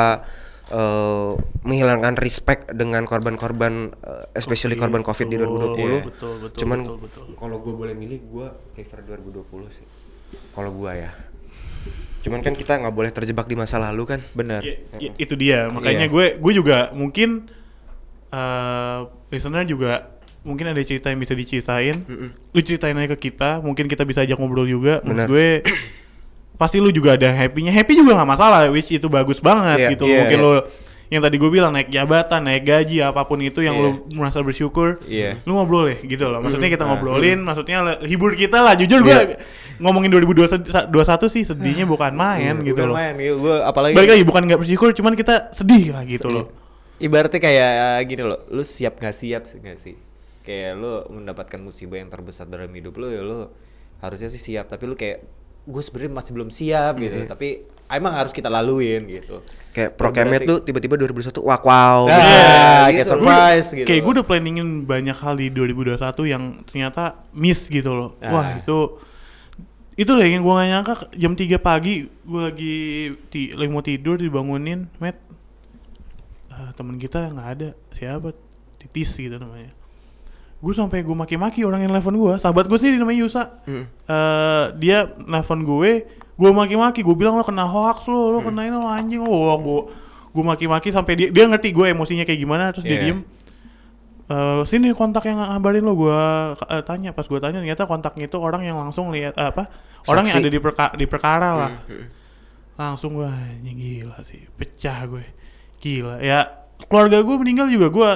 eh, 0.70 1.32
menghilangkan 1.62 2.16
respect 2.16 2.72
dengan 2.72 3.04
korban-korban 3.04 3.74
eh, 3.92 4.24
especially 4.34 4.74
Covid, 4.74 4.84
korban 4.88 5.02
covid 5.02 5.28
di 5.28 5.36
betul, 5.36 5.52
2020 5.52 5.84
iya, 5.84 6.02
betul, 6.02 6.34
betul, 6.40 6.58
cuman 6.58 6.80
kalau 7.36 7.58
gue 7.60 7.74
boleh 7.74 7.92
milih 7.94 8.20
gue 8.24 8.48
prefer 8.72 9.04
2020 9.04 9.44
sih 9.70 9.84
kalau 10.52 10.72
gue 10.72 10.92
ya. 10.94 11.12
Cuman 12.22 12.40
kan 12.40 12.54
kita 12.54 12.78
nggak 12.78 12.94
boleh 12.94 13.10
terjebak 13.10 13.50
di 13.50 13.56
masa 13.56 13.82
lalu 13.82 14.06
kan. 14.06 14.20
Benar. 14.32 14.62
Ya, 14.62 14.78
ya, 15.00 15.10
itu 15.18 15.34
dia. 15.34 15.66
Makanya 15.68 16.06
Iya. 16.06 16.14
gue 16.14 16.26
gue 16.38 16.54
juga 16.54 16.94
mungkin 16.94 17.50
eh 18.32 19.00
listener 19.28 19.66
juga 19.66 20.08
mungkin 20.42 20.72
ada 20.72 20.82
cerita 20.82 21.10
yang 21.10 21.20
bisa 21.20 21.34
diceritain. 21.34 21.98
Lu 22.54 22.60
ceritain 22.62 22.96
aja 22.96 23.10
ke 23.14 23.30
kita 23.32 23.60
mungkin 23.60 23.86
kita 23.86 24.06
bisa 24.06 24.22
ajak 24.22 24.38
ngobrol 24.38 24.66
juga. 24.66 25.02
Menurut 25.02 25.28
gue 25.28 25.48
pasti 26.56 26.78
lu 26.78 26.94
juga 26.94 27.18
ada 27.18 27.30
happynya. 27.30 27.74
Happy 27.74 27.98
juga 27.98 28.14
nggak 28.14 28.30
masalah 28.30 28.70
which 28.70 28.94
itu 28.94 29.08
bagus 29.10 29.42
banget 29.42 29.78
Iya, 29.82 29.90
gitu. 29.98 30.06
iya, 30.06 30.18
mungkin 30.22 30.38
iya. 30.38 30.46
lu 30.46 30.54
yang 31.12 31.20
tadi 31.20 31.36
gue 31.36 31.52
bilang 31.52 31.70
naik 31.70 31.92
jabatan 31.92 32.40
naik 32.42 32.64
gaji 32.64 33.04
apa 33.04 33.22
pun 33.22 33.36
itu 33.38 33.60
yang 33.60 33.76
Iya. 33.76 33.84
lu 33.84 33.90
merasa 34.16 34.40
bersyukur 34.40 35.04
Iya. 35.04 35.44
lu 35.44 35.54
ngobrol 35.54 35.86
ya 35.86 36.00
gitu 36.00 36.24
loh 36.26 36.40
maksudnya 36.40 36.72
kita 36.72 36.82
Ah, 36.82 36.90
ngobrolin 36.90 37.38
maksudnya 37.38 37.78
le- 37.84 38.02
hibur 38.02 38.32
kita 38.34 38.58
lah 38.58 38.74
jujur 38.74 39.04
gue 39.04 39.12
Iya. 39.12 39.36
ngomongin 39.78 40.08
2021 40.08 40.64
sih 41.28 41.44
sedihnya 41.44 41.84
bukan 41.84 42.12
main 42.12 42.56
gitu 42.62 42.80
Bukan 42.80 42.88
loh 42.88 42.96
main, 42.96 43.14
gitu. 43.14 43.36
Gua 43.38 43.68
apalagi 43.68 43.92
balik 43.92 44.12
lagi 44.12 44.24
bukan 44.24 44.42
nggak 44.46 44.60
bersyukur 44.60 44.90
cuman 44.94 45.14
kita 45.14 45.52
sedih 45.52 45.92
lah 45.92 46.04
gitu 46.04 46.26
Sedih. 46.26 46.36
loh 46.42 46.48
ibaratnya 46.98 47.40
kayak 47.40 47.72
uh, 47.76 48.02
gini 48.04 48.22
loh, 48.22 48.40
lu 48.48 48.62
siap 48.62 48.96
nggak 48.96 49.10
siap 49.12 49.44
sih 49.44 49.58
nggak 49.58 49.74
sih? 49.76 49.98
Kayak 50.42 50.78
lu 50.78 50.94
mendapatkan 51.12 51.58
musibah 51.58 51.98
yang 51.98 52.08
terbesar 52.08 52.46
dalam 52.46 52.70
hidup 52.70 52.94
lu 52.94 53.10
ya 53.10 53.20
lu 53.20 53.50
harusnya 53.98 54.30
sih 54.30 54.38
siap, 54.38 54.70
tapi 54.70 54.86
lu 54.86 54.94
kayak 54.94 55.26
gue 55.64 55.82
sebenarnya 55.82 56.14
masih 56.14 56.32
belum 56.32 56.50
siap 56.50 56.94
gitu, 56.98 57.18
Iya. 57.18 57.28
tapi 57.28 57.48
emang 57.88 58.14
harus 58.14 58.32
kita 58.32 58.48
laluin 58.48 59.04
gitu. 59.06 59.44
kayak 59.70 59.96
prokemnya 59.96 60.36
berarti- 60.38 60.50
tuh 60.50 60.60
tiba-tiba 60.62 60.96
2021 60.98 61.40
wah 61.42 61.60
wow 61.60 62.00
Ah, 62.04 62.12
gitu. 62.12 62.20
kayak 62.20 62.92
Gitu. 62.94 63.08
surprise 63.08 63.68
gitu. 63.72 63.86
kayak 63.86 64.02
gue 64.02 64.14
udah 64.14 64.26
planningin 64.26 64.70
banyak 64.84 65.14
hal 65.14 65.34
di 65.34 65.48
2021 65.48 65.96
yang 66.26 66.44
ternyata 66.64 67.04
miss 67.32 67.66
gitu 67.66 67.92
loh 67.92 68.10
wah 68.22 68.48
Ah. 68.50 68.58
itu 68.58 69.00
itu 69.94 70.12
lah 70.12 70.24
yang 70.24 70.42
gue 70.42 70.52
gak 70.52 70.68
nyangka 70.68 70.94
jam 71.14 71.34
3 71.34 71.56
pagi 71.58 71.96
gue 72.04 72.42
lagi 72.42 72.76
ti 73.28 73.52
lagi 73.52 73.70
mau 73.70 73.80
tidur 73.82 74.16
dibangunin 74.18 74.92
met 74.98 75.16
ah, 76.50 76.72
temen 76.74 76.96
kita 76.96 77.30
nggak 77.30 77.50
ada 77.50 77.70
siapa 77.92 78.36
titis 78.78 79.14
gitu 79.14 79.36
namanya 79.36 79.72
gue 80.62 80.74
sampai 80.78 81.02
gue 81.02 81.16
maki-maki 81.18 81.66
orang 81.66 81.82
yang 81.82 81.92
nelfon 81.92 82.14
gue 82.14 82.38
sahabat 82.38 82.70
gue 82.70 82.78
sendiri 82.78 83.02
namanya 83.02 83.20
Yusa. 83.26 83.44
Mm. 83.66 83.86
Eh, 84.06 84.66
dia 84.78 85.10
nelfon 85.26 85.66
gue 85.66 86.06
gue 86.38 86.50
maki-maki. 86.54 87.02
Gue 87.02 87.18
bilang 87.18 87.34
lo 87.34 87.44
kena 87.44 87.66
hoax 87.66 88.06
lo 88.06 88.30
lo 88.30 88.40
kena 88.46 88.70
ini 88.70 88.78
lo 88.78 88.86
anjing. 88.86 89.22
Lo 89.26 89.58
gue 89.58 89.82
gue 90.32 90.44
maki-maki 90.46 90.94
sampai 90.94 91.14
dia 91.18 91.28
dia 91.34 91.50
ngerti 91.50 91.74
gue 91.74 91.92
emosinya 91.92 92.24
kayak 92.24 92.40
gimana 92.40 92.70
terus 92.72 92.86
dia 92.86 92.98
Iya. 92.98 93.04
diem. 93.10 93.20
Eh, 94.32 94.62
sini 94.64 94.96
kontak 94.96 95.28
yang 95.28 95.44
ngabarin 95.44 95.84
lo. 95.84 95.92
Gua 95.92 96.54
eh, 96.56 96.80
tanya. 96.88 97.12
Pas 97.12 97.28
gua 97.28 97.44
tanya 97.44 97.60
ternyata 97.60 97.84
kontaknya 97.84 98.32
itu 98.32 98.38
orang 98.40 98.64
yang 98.64 98.80
langsung 98.80 99.12
lihat 99.12 99.36
eh, 99.36 99.52
apa 99.52 99.68
orang 100.08 100.24
yang 100.24 100.40
Saksi. 100.40 100.48
ada 100.48 100.52
di 100.56 100.60
perka- 100.64 100.96
di 100.96 101.06
perkara 101.10 101.50
lah. 101.52 101.72
Hmm, 101.84 102.00
hmm. 102.00 102.08
langsung 102.80 103.12
gua 103.20 103.28
anjing 103.28 103.76
gila 103.76 104.18
sih 104.24 104.48
pecah 104.56 105.04
gue. 105.04 105.26
Gila. 105.84 106.24
Ya 106.24 106.48
keluarga 106.88 107.20
gue 107.20 107.36
meninggal 107.36 107.68
juga. 107.68 107.88
Gua 107.92 108.10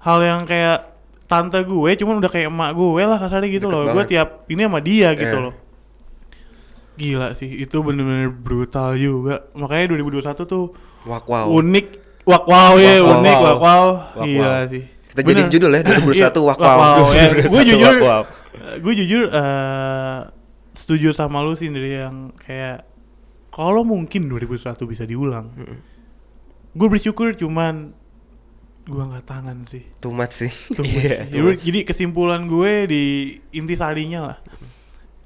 hal 0.00 0.18
yang 0.24 0.48
kayak 0.48 0.89
tante 1.30 1.62
gue 1.62 1.90
cuman 1.94 2.18
udah 2.18 2.26
kayak 2.26 2.50
emak 2.50 2.70
gue 2.74 3.02
lah 3.06 3.14
kasarnya 3.16 3.48
gitu 3.48 3.70
Deket 3.70 3.78
loh 3.78 3.84
gue 3.86 3.94
banget. 3.94 4.10
tiap 4.10 4.28
ini 4.50 4.60
sama 4.66 4.80
dia 4.82 5.08
gitu 5.14 5.36
Iya. 5.38 5.44
loh 5.46 5.54
gila 6.98 7.28
sih 7.32 7.48
itu 7.48 7.76
bener-bener 7.80 8.28
brutal 8.28 8.92
juga 8.92 9.46
makanya 9.54 9.94
2021 9.94 10.36
tuh 10.44 10.74
Wak 11.06 11.24
wow. 11.24 11.48
unik 11.48 11.86
wak 12.28 12.44
wow 12.44 12.76
ya 12.76 13.00
Wak 13.00 13.06
wow. 13.06 13.16
unik 13.16 13.38
wak 13.40 13.58
wow 13.58 13.84
Wak 14.18 14.26
gila 14.26 14.44
wow. 14.50 14.62
sih 14.68 14.84
Kita 15.10 15.20
Bener. 15.24 15.46
judul 15.48 15.70
ya 15.74 15.82
2021 15.82 16.12
Iya, 16.18 16.28
wak 16.44 16.58
wow. 16.60 17.04
ya. 17.14 17.26
gue 17.54 17.62
jujur 17.64 17.94
wow. 18.02 18.22
gue 18.76 18.92
jujur 18.98 19.22
eh, 19.32 20.18
setuju 20.76 21.08
sama 21.14 21.40
lu 21.40 21.54
sih 21.54 21.70
dari 21.70 21.94
yang 21.94 22.34
kayak 22.36 22.84
kalau 23.48 23.80
mungkin 23.82 24.28
2001 24.28 24.76
bisa 24.84 25.06
diulang 25.08 25.50
gue 26.70 26.88
bersyukur 26.90 27.32
cuman 27.34 27.96
gue 28.82 29.04
nggak 29.04 29.24
tangan 29.24 29.56
sih 29.66 29.82
Too 29.96 30.10
much 30.10 30.34
sih. 30.36 30.50
Tuh, 30.76 30.82
Iya, 30.82 31.24
jadi, 31.24 31.32
too 31.32 31.46
much. 31.46 31.62
jadi 31.62 31.80
kesimpulan 31.84 32.44
gue 32.44 32.72
di 32.84 33.04
inti 33.50 33.74
sarinya 33.74 34.20
lah 34.26 34.38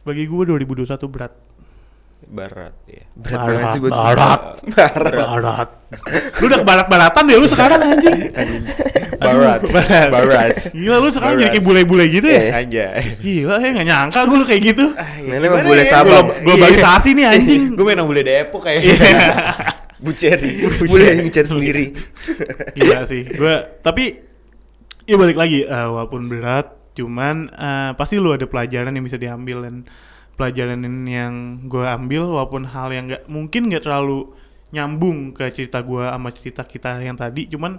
bagi 0.03 0.25
gue 0.25 0.43
2021 0.45 0.85
berat 1.09 1.33
Barat 2.25 2.73
ya. 2.87 3.05
Berat 3.14 3.40
banget 3.43 3.67
sih 3.71 3.81
buat 3.81 3.93
gue. 3.93 4.01
barat 4.01 4.40
barat 5.12 5.69
lu 6.35 6.45
udah 6.47 6.61
barat-baratan 6.62 7.23
deh 7.23 7.37
lu 7.37 7.47
sekarang 7.47 7.81
anjing 7.81 8.21
Barat. 9.14 9.61
Barat. 9.62 10.09
Barat. 10.11 10.53
gila 10.73 10.97
lu 10.99 11.09
sekarang 11.09 11.37
jadi 11.37 11.45
Barat. 11.47 11.55
kayak 11.55 11.64
bule-bule 11.64 12.05
gitu 12.11 12.25
ya 12.27 12.43
Anjay. 12.57 13.17
gila 13.19 13.57
ya 13.59 13.69
nggak 13.71 13.87
nyangka 13.87 14.21
gue 14.25 14.37
lu 14.37 14.47
kayak 14.47 14.62
gitu 14.67 14.85
Nenek 15.23 15.49
mah 15.49 15.61
boleh 15.62 15.85
sabar. 15.85 16.12
Glo- 16.17 16.33
globalisasi 16.43 17.11
nih 17.12 17.25
anjing 17.29 17.62
Gue 17.73 17.85
sama 17.87 18.03
bule 18.03 18.23
Depok 18.23 18.61
kayak. 18.62 18.81
Iya. 20.05 20.07
Bu 20.07 20.12
Cherry. 20.12 20.53
Boleh 20.90 21.11
ngecat 21.19 21.47
sendiri. 21.47 21.97
Gila 22.73 23.01
sih. 23.11 23.25
Gue 23.25 23.55
tapi 23.81 24.21
ya 25.05 25.17
balik 25.17 25.35
lagi 25.35 25.64
eh, 25.64 25.87
walaupun 25.87 26.29
berat 26.29 26.69
cuman 26.93 27.49
eh, 27.51 27.90
pasti 27.95 28.17
lu 28.17 28.31
ada 28.31 28.45
pelajaran 28.45 28.93
yang 28.93 29.03
bisa 29.03 29.17
diambil 29.17 29.64
dan 29.64 29.88
pelajaran 30.35 30.79
yang 31.05 31.33
gue 31.64 31.83
ambil 31.83 32.29
walaupun 32.29 32.67
hal 32.67 32.88
yang 32.88 33.07
nggak 33.07 33.25
mungkin 33.27 33.67
nggak 33.67 33.83
terlalu 33.83 34.31
nyambung 34.71 35.31
ke 35.31 35.47
cerita 35.49 35.79
gue 35.79 36.03
sama 36.03 36.29
cerita 36.31 36.62
kita 36.62 36.99
yang 36.99 37.14
tadi 37.14 37.47
cuman 37.47 37.79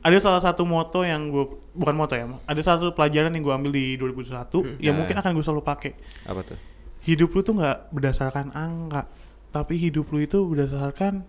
ada 0.00 0.16
salah 0.16 0.40
satu 0.40 0.64
moto 0.64 1.00
yang 1.00 1.28
gue 1.28 1.44
bukan 1.72 1.94
moto 1.94 2.12
ya 2.12 2.28
ada 2.42 2.60
salah 2.60 2.80
satu 2.80 2.92
pelajaran 2.92 3.32
yang 3.32 3.40
gue 3.40 3.54
ambil 3.54 3.72
di 3.72 3.96
2021 3.96 4.80
yang 4.80 4.92
Nah. 4.92 4.98
mungkin 4.98 5.16
akan 5.16 5.30
gue 5.32 5.44
selalu 5.44 5.62
pakai 5.62 5.92
Apa 6.24 6.40
tuh? 6.42 6.58
hidup 7.02 7.32
lu 7.32 7.40
tuh 7.40 7.54
nggak 7.56 7.78
berdasarkan 7.90 8.52
angka 8.52 9.08
tapi 9.48 9.76
hidup 9.76 10.08
lu 10.08 10.20
itu 10.20 10.36
berdasarkan 10.42 11.24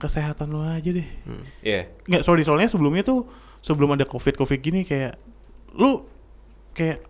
kesehatan 0.00 0.48
lu 0.48 0.64
aja 0.64 0.88
deh. 0.88 1.04
Iya. 1.60 1.92
nggak 2.08 2.22
sorry 2.24 2.40
soalnya 2.42 2.72
sebelumnya 2.72 3.04
tuh 3.04 3.28
sebelum 3.60 3.92
ada 3.92 4.08
covid 4.08 4.40
covid 4.40 4.58
gini 4.64 4.88
kayak 4.88 5.20
lu 5.76 6.08
kayak 6.72 7.04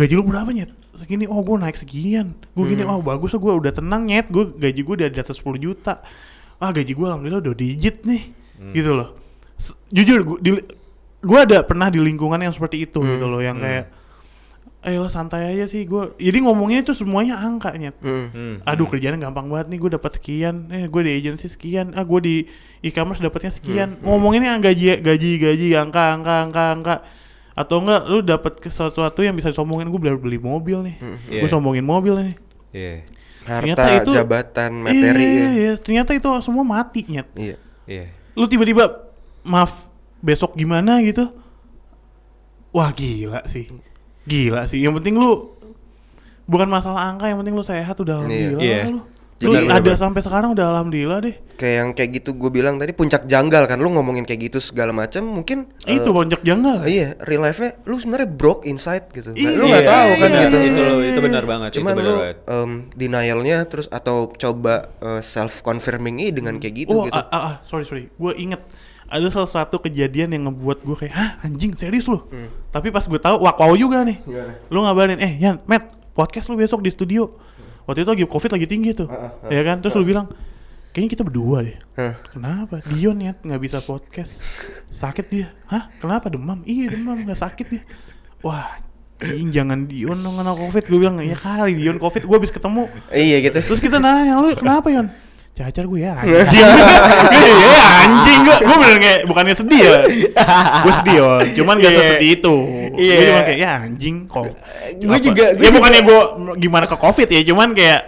gaji 0.00 0.12
lu 0.16 0.24
berapa 0.24 0.48
nyet? 0.48 0.72
Segini 0.96 1.28
oh 1.28 1.44
gue 1.44 1.60
naik 1.60 1.76
sekian 1.76 2.32
gue 2.56 2.64
gini 2.64 2.80
oh 2.88 3.04
bagus 3.04 3.36
gue 3.36 3.52
udah 3.52 3.76
tenang 3.76 4.08
nyet. 4.08 4.32
Gue 4.32 4.48
gaji 4.56 4.80
gue 4.80 4.94
udah 5.04 5.08
di 5.12 5.20
atas 5.20 5.44
10 5.44 5.60
juta. 5.60 6.00
Ah 6.56 6.72
gaji 6.72 6.96
gue 6.96 7.06
alhamdulillah 7.06 7.44
udah 7.44 7.52
digit 7.52 8.08
nih 8.08 8.32
gitu 8.72 8.96
loh. 8.96 9.12
Jujur 9.92 10.40
gue 11.20 11.38
ada 11.40 11.60
pernah 11.64 11.92
di 11.92 12.00
lingkungan 12.00 12.40
yang 12.40 12.52
seperti 12.56 12.88
itu 12.88 13.04
gitu 13.04 13.26
loh 13.28 13.44
yang 13.44 13.60
kayak 13.60 13.92
eh 14.86 14.96
lah 14.96 15.10
santai 15.10 15.50
aja 15.50 15.66
sih 15.66 15.82
gue 15.82 16.14
jadi 16.14 16.38
ngomongnya 16.40 16.78
itu 16.80 16.94
semuanya 16.94 17.36
angka 17.36 17.74
nyet 17.74 17.98
Hmm. 17.98 18.30
Hmm. 18.30 18.54
aduh 18.62 18.86
kerjaan 18.86 19.18
gampang 19.18 19.44
banget 19.44 19.66
nih 19.66 19.78
gue 19.78 19.90
dapat 19.92 20.14
sekian 20.14 20.70
eh 20.70 20.86
gue 20.86 21.02
di 21.02 21.12
agensi 21.12 21.46
sekian 21.46 21.90
ah 21.92 22.02
gue 22.02 22.20
di 22.20 22.34
e-commerce 22.80 23.18
dapatnya 23.18 23.50
sekian 23.50 23.98
ngomonginnya 24.00 24.54
gaji 24.56 24.98
gaji 24.98 25.30
gaji 25.36 25.66
angka 25.74 26.14
angka 26.14 26.34
angka 26.40 26.62
angka 26.70 26.96
atau 27.52 27.80
enggak 27.80 28.02
lu 28.04 28.22
dapat 28.22 28.52
sesuatu 28.62 29.20
yang 29.20 29.34
bisa 29.34 29.48
disombongin 29.48 29.88
gue 29.88 29.98
beli 29.98 30.14
beli 30.14 30.38
mobil 30.38 30.78
nih 30.84 30.96
Iya. 31.26 31.40
gue 31.42 31.48
sombongin 31.48 31.82
mobil 31.82 32.14
nih 32.22 32.34
Iya. 32.70 32.94
Ternyata 33.42 33.78
Harta, 33.80 33.98
itu- 34.00 34.10
jabatan, 34.12 34.70
materi 34.80 35.22
iya, 35.24 35.38
ya. 35.40 35.48
iya, 35.52 35.72
ternyata 35.76 36.10
itu 36.12 36.28
semua 36.40 36.62
mati 36.62 37.02
nyet 37.04 37.26
Iya. 37.34 37.56
Iya. 37.84 38.06
lu 38.34 38.46
tiba-tiba 38.46 38.86
maaf 39.42 39.90
besok 40.18 40.54
gimana 40.54 40.98
gitu 41.00 41.26
wah 42.70 42.90
gila 42.90 43.40
sih 43.46 43.66
gila 44.26 44.66
sih 44.66 44.78
yang 44.78 44.92
penting 44.92 45.14
lu 45.14 45.54
bukan 46.44 46.66
masalah 46.66 47.08
angka 47.08 47.26
yang 47.26 47.38
penting 47.38 47.54
lu 47.54 47.62
sehat 47.62 47.96
udah 47.96 48.22
alhamdulillah 48.22 48.62
Iya. 48.62 48.82
lu 48.88 49.02
Jadi 49.36 49.52
lu 49.52 49.68
ada 49.68 49.84
bener. 49.84 50.00
sampai 50.00 50.20
sekarang 50.20 50.56
udah 50.56 50.66
alhamdulillah 50.72 51.18
deh 51.20 51.36
Kayak 51.56 51.74
yang 51.76 51.90
kayak 51.92 52.10
gitu 52.14 52.30
gue 52.32 52.48
bilang 52.48 52.76
tadi 52.76 52.92
puncak 52.92 53.24
janggal 53.24 53.64
kan 53.64 53.76
lu 53.76 53.88
ngomongin 53.88 54.24
kayak 54.24 54.48
gitu 54.48 54.58
segala 54.58 54.92
macam 54.92 55.24
mungkin 55.24 55.68
eh, 55.84 55.96
itu 55.96 56.08
bonjok 56.08 56.40
janggal 56.40 56.84
Iya, 56.84 57.20
real 57.20 57.42
life-nya 57.42 57.76
lu 57.84 57.96
sebenarnya 57.96 58.28
broke 58.28 58.64
inside 58.64 59.08
gitu. 59.12 59.30
Nah, 59.30 59.36
Iya, 59.36 59.50
lu 59.54 59.64
nggak 59.66 59.84
tahu 59.84 60.10
kan 60.14 60.28
iya, 60.30 60.40
gitu. 60.42 60.56
Itu 60.62 60.84
itu 61.04 61.20
benar 61.20 61.44
banget. 61.44 61.70
Cuman 61.74 61.92
itu 61.92 61.98
benar 62.00 62.08
lu 62.08 62.16
banget. 62.16 62.36
em, 62.46 62.70
denialnya 62.92 63.58
terus 63.64 63.86
atau 63.88 64.16
coba 64.30 64.88
self 65.20 65.60
confirming 65.60 66.32
dengan 66.32 66.56
kayak 66.56 66.88
gitu 66.88 66.92
oh 66.92 67.04
gitu. 67.04 67.16
ah, 67.16 67.28
ah, 67.28 67.42
ah, 67.44 67.54
sorry 67.64 67.84
sorry 67.84 68.08
gue 68.08 68.32
inget 68.36 68.60
ada 69.06 69.26
salah 69.30 69.50
satu 69.50 69.78
kejadian 69.78 70.34
yang 70.34 70.42
ngebuat 70.50 70.82
gue 70.82 70.96
kayak 70.98 71.14
ah 71.14 71.30
anjing 71.46 71.78
serius 71.78 72.10
lu? 72.10 72.18
Hmm. 72.26 72.50
tapi 72.74 72.90
pas 72.90 73.06
gue 73.06 73.20
tahu 73.20 73.38
wah 73.42 73.54
wow 73.54 73.72
juga 73.78 74.02
nih. 74.02 74.18
Gimana? 74.22 74.52
lu 74.66 74.78
ngabarin 74.82 75.18
eh 75.22 75.32
Yan 75.38 75.62
Matt 75.64 75.94
podcast 76.16 76.50
lu 76.50 76.58
besok 76.58 76.82
di 76.82 76.90
studio. 76.90 77.30
Waktu 77.86 78.02
itu 78.02 78.10
lagi 78.10 78.24
covid 78.26 78.50
lagi 78.58 78.66
tinggi 78.66 78.90
tuh. 78.96 79.06
Ah, 79.06 79.30
ah. 79.30 79.50
ya 79.52 79.62
kan? 79.62 79.78
Terus 79.78 79.94
lu 79.94 80.02
bilang 80.02 80.26
kayaknya 80.90 81.10
kita 81.12 81.22
berdua 81.22 81.62
deh. 81.62 81.76
Hah. 81.94 82.14
kenapa? 82.34 82.82
Dion 82.90 83.18
ya 83.22 83.32
nggak 83.38 83.60
bisa 83.62 83.78
podcast. 83.84 84.42
Sakit 84.90 85.26
dia. 85.30 85.48
Hah? 85.70 85.92
Kenapa? 86.02 86.26
Demam? 86.26 86.66
Iya 86.66 86.98
demam 86.98 87.22
nggak 87.22 87.38
sakit 87.38 87.66
dia. 87.70 87.82
Wah 88.42 88.74
anjing, 89.16 89.48
jangan 89.48 89.88
Dion 89.88 90.18
dong 90.18 90.36
kena 90.36 90.52
covid. 90.52 90.84
Gue 90.90 90.98
bilang 90.98 91.22
ya 91.22 91.38
kali 91.38 91.78
Dion 91.78 92.02
covid 92.02 92.26
gue 92.26 92.36
habis 92.36 92.50
ketemu. 92.50 92.90
Iya 93.14 93.36
gitu. 93.44 93.58
Terus 93.62 93.80
kita 93.80 94.02
nanya 94.02 94.42
lu 94.42 94.50
kenapa 94.58 94.90
Yon? 94.90 95.25
Cacar 95.56 95.84
gue 95.84 95.98
ya 95.98 96.12
anjing. 96.20 96.66
Iya 97.32 97.80
anjing 98.02 98.38
gue 98.44 98.56
gue 98.60 98.76
bener 98.76 98.96
kayak 98.98 99.20
bukannya 99.24 99.54
sedih 99.54 99.80
ya. 99.80 99.98
Gue 100.84 100.92
sedih 100.94 101.14
Yon. 101.16 101.44
Cuman 101.54 101.74
gak 101.76 101.88
Iya. 101.88 102.00
sesedih 102.02 102.30
itu. 102.34 102.56
Iya. 102.94 103.14
Gue 103.14 103.24
cuma 103.26 103.40
kayak 103.42 103.58
ya 103.58 103.70
anjing 103.80 104.16
kok. 104.26 104.44
Apa? 104.44 105.16
juga- 105.18 105.48
gua 105.48 105.48
Ya 105.48 105.56
juga- 105.56 105.72
bukannya 105.72 106.00
gue 106.02 106.20
gimana 106.58 106.84
ke 106.84 106.96
covid 106.98 107.28
ya. 107.30 107.40
Cuman 107.42 107.68
kayak 107.72 108.00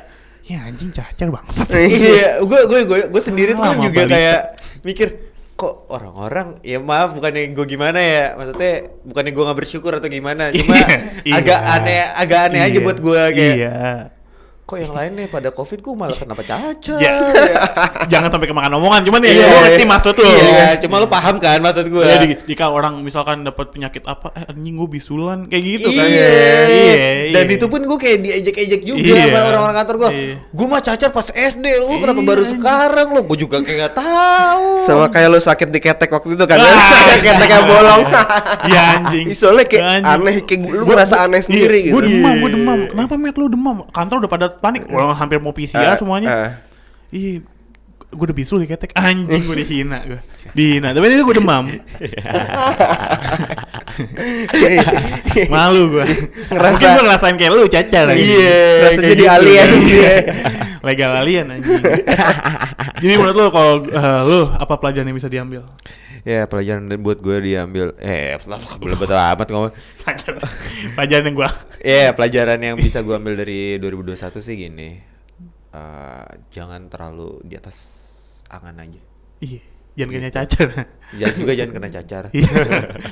ya 0.44 0.58
anjing 0.62 0.90
cacar 0.90 1.28
bangsat. 1.30 1.68
iya, 1.74 2.28
gue 2.38 2.60
gue 2.64 2.80
gue 2.82 2.98
gue 3.06 3.22
sendiri 3.22 3.52
tuh 3.52 3.64
juga 3.78 4.02
kayak 4.06 4.40
mikir 4.80 5.08
kok 5.54 5.88
orang-orang 5.88 6.62
ya 6.62 6.78
maaf 6.78 7.12
bukannya 7.12 7.50
gue 7.50 7.66
gimana 7.66 7.98
ya 7.98 8.32
maksudnya 8.32 8.72
bukannya 9.02 9.28
gue 9.30 9.42
nggak 9.42 9.58
bersyukur 9.58 9.90
atau 9.90 10.06
gimana 10.06 10.54
cuma 10.54 10.78
Iya, 11.20 11.34
agak 11.34 11.60
iya. 11.60 11.74
aneh 11.74 12.00
agak 12.14 12.40
aneh 12.46 12.60
aja 12.62 12.72
Iya. 12.72 12.80
buat 12.80 12.98
gue 12.98 13.22
kayak 13.28 13.54
Iya. 13.58 13.74
Kok 14.68 14.76
yang 14.76 14.92
lain 14.92 15.12
nih 15.14 15.26
pada 15.26 15.48
covid 15.48 15.80
gue 15.80 15.94
malah 15.94 16.12
kenapa 16.12 16.44
cacat 16.44 17.00
Ya, 17.00 17.16
jangan 18.12 18.28
sampai 18.28 18.44
kemakan 18.46 18.76
omongan. 18.76 19.00
Cuman 19.00 19.20
ya 19.22 19.30
Iya, 19.30 19.44
gue 19.46 19.60
ngerti 19.64 19.80
iya. 19.80 19.88
maksud 19.88 20.14
lu. 20.14 20.28
iya 20.28 20.68
cuma 20.76 20.94
lu 20.98 21.08
paham 21.08 21.36
kan 21.36 21.56
maksud 21.58 21.86
gue 21.86 22.04
Ya, 22.04 22.16
di, 22.18 22.36
di 22.36 22.52
kalau 22.52 22.76
orang 22.76 23.00
misalkan 23.00 23.40
dapat 23.40 23.72
penyakit 23.72 24.04
apa, 24.04 24.28
eh 24.34 24.44
anjing 24.46 24.76
gue 24.76 24.88
bisulan 24.90 25.48
kayak 25.48 25.64
gitu 25.64 25.88
kan. 25.90 26.04
iya. 26.04 26.28
Iya, 26.68 27.08
Dan 27.32 27.44
iya. 27.46 27.56
itu 27.56 27.66
pun 27.66 27.80
gue 27.80 27.96
kayak 27.96 28.18
diejek-ejek 28.20 28.82
juga 28.82 29.08
Iya. 29.08 29.24
sama 29.26 29.48
orang-orang 29.48 29.76
kantor 29.78 29.94
gue. 29.96 30.10
Gue 30.46 30.66
mah 30.66 30.82
cacar 30.82 31.10
pas 31.10 31.28
SD, 31.28 31.64
lu 31.82 31.96
kenapa 31.98 32.20
baru 32.22 32.44
sekarang 32.44 33.06
lu? 33.10 33.20
Gue 33.24 33.38
juga 33.38 33.56
kayak 33.58 33.78
gak 33.82 33.94
tahu. 33.96 34.64
Sama 34.84 35.08
kayak 35.08 35.28
lu 35.28 35.40
sakit 35.40 35.68
di 35.70 35.80
ketek 35.80 36.10
waktu 36.10 36.36
itu 36.36 36.44
kan. 36.44 36.60
Ah, 36.60 37.16
ketek 37.24 37.48
yang 37.48 37.64
bolong. 37.64 38.02
Iya 38.66 38.82
anjing. 38.98 39.26
Soalnya 39.38 39.64
kayak 39.64 39.84
Anjing. 39.96 40.12
aneh 40.20 40.36
kayak 40.42 40.60
lu 40.62 40.84
Gua- 40.84 40.92
ngerasa 40.94 41.24
aneh 41.24 41.40
sendiri 41.40 41.80
iya, 41.80 41.90
Gue 41.90 42.02
gitu. 42.02 42.12
demam, 42.14 42.34
gue 42.36 42.50
demam. 42.52 42.78
Kenapa 42.86 43.14
Matt 43.16 43.36
lu 43.36 43.46
demam? 43.48 43.76
Kantor 43.88 44.16
udah 44.20 44.30
pada 44.30 44.46
panik. 44.58 44.86
Orang 44.86 45.14
hampir 45.14 45.38
mau 45.38 45.50
PCR 45.50 45.84
Ah, 45.84 45.96
semuanya. 45.96 46.28
ah. 46.28 46.50
Iya, 47.08 47.40
gue 48.08 48.24
udah 48.24 48.36
bisul 48.36 48.60
di 48.60 48.66
ketek. 48.66 48.92
Anjing 48.92 49.42
gue 49.42 49.56
dihina 49.62 49.98
gue. 50.02 50.20
Dihina. 50.50 50.92
Tapi 50.92 51.04
ini 51.06 51.20
gue 51.20 51.36
demam. 51.36 51.64
Malu 55.48 55.82
gue. 55.90 56.06
Ngerasa- 56.48 56.72
Mungkin 56.72 56.88
gue 56.90 57.04
ngerasain 57.04 57.36
kayak 57.36 57.52
lu 57.52 57.64
cacar. 57.66 58.04
anjing. 58.08 58.28
Iya, 58.28 58.58
ngerasa 58.78 59.00
jadi 59.02 59.14
gitu, 59.16 59.30
alien. 59.30 59.68
Iya. 59.82 60.14
Legal 60.86 61.10
alien 61.14 61.46
anjing. 61.50 61.82
Jadi 62.98 63.14
menurut 63.14 63.36
lu 63.36 63.46
kalau 63.50 63.72
eh, 63.84 64.20
lu 64.24 64.40
apa 64.48 64.74
pelajaran 64.76 65.06
yang 65.06 65.16
bisa 65.16 65.28
diambil? 65.28 65.62
Ya 66.22 66.44
pelajaran 66.44 66.86
dan 66.86 66.98
buat 66.98 67.18
gue 67.18 67.36
diambil. 67.40 67.92
Eh, 67.96 68.38
belum 68.76 68.96
betul 68.96 69.14
amat 69.14 69.46
ngomong. 69.46 69.72
Pelajaran, 69.98 70.40
pelajaran 70.92 71.24
yang 71.24 71.36
gue 71.36 71.50
Ya 71.80 72.06
pelajaran 72.10 72.58
yang 72.58 72.76
bisa 72.76 72.98
gue 73.00 73.12
ambil 73.12 73.34
dari 73.34 73.76
2021 73.76 74.14
sih 74.38 74.54
gini. 74.56 74.98
Eh, 75.68 76.26
jangan 76.48 76.86
terlalu 76.86 77.42
di 77.42 77.54
atas 77.54 77.76
angan 78.48 78.78
aja. 78.78 79.02
Iya. 79.38 79.60
jangan 79.94 80.12
kena 80.14 80.30
cacar. 80.32 80.68
Jangan 81.10 81.36
juga 81.36 81.52
jangan 81.52 81.72
kena 81.72 81.88
cacar. 81.90 82.22
Iya. 82.36 82.54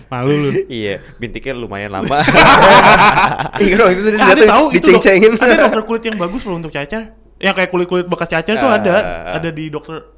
Malu 0.07 0.35
lu. 0.39 0.51
iya, 0.67 0.95
bintiknya 1.17 1.53
lumayan 1.53 1.91
lama. 1.91 2.23
Iya 3.59 3.85
itu 3.89 4.01
tadi 4.03 4.15
Eh, 4.15 4.21
datang 4.21 4.47
tahu 4.47 4.65
itu 4.69 4.89
dok- 4.89 5.01
diceng-cengin. 5.01 5.33
ada 5.37 5.55
dokter 5.61 5.83
kulit 5.83 6.03
yang 6.05 6.17
bagus 6.17 6.43
loh 6.45 6.57
untuk 6.57 6.71
cacar. 6.71 7.03
Yang 7.37 7.55
kayak 7.55 7.71
kulit-kulit 7.71 8.07
bekas 8.07 8.29
cacar 8.31 8.55
tuh 8.55 8.69
Ah, 8.69 8.77
ada, 8.79 8.95
ada 9.35 9.49
di 9.51 9.69
dokter. 9.69 10.16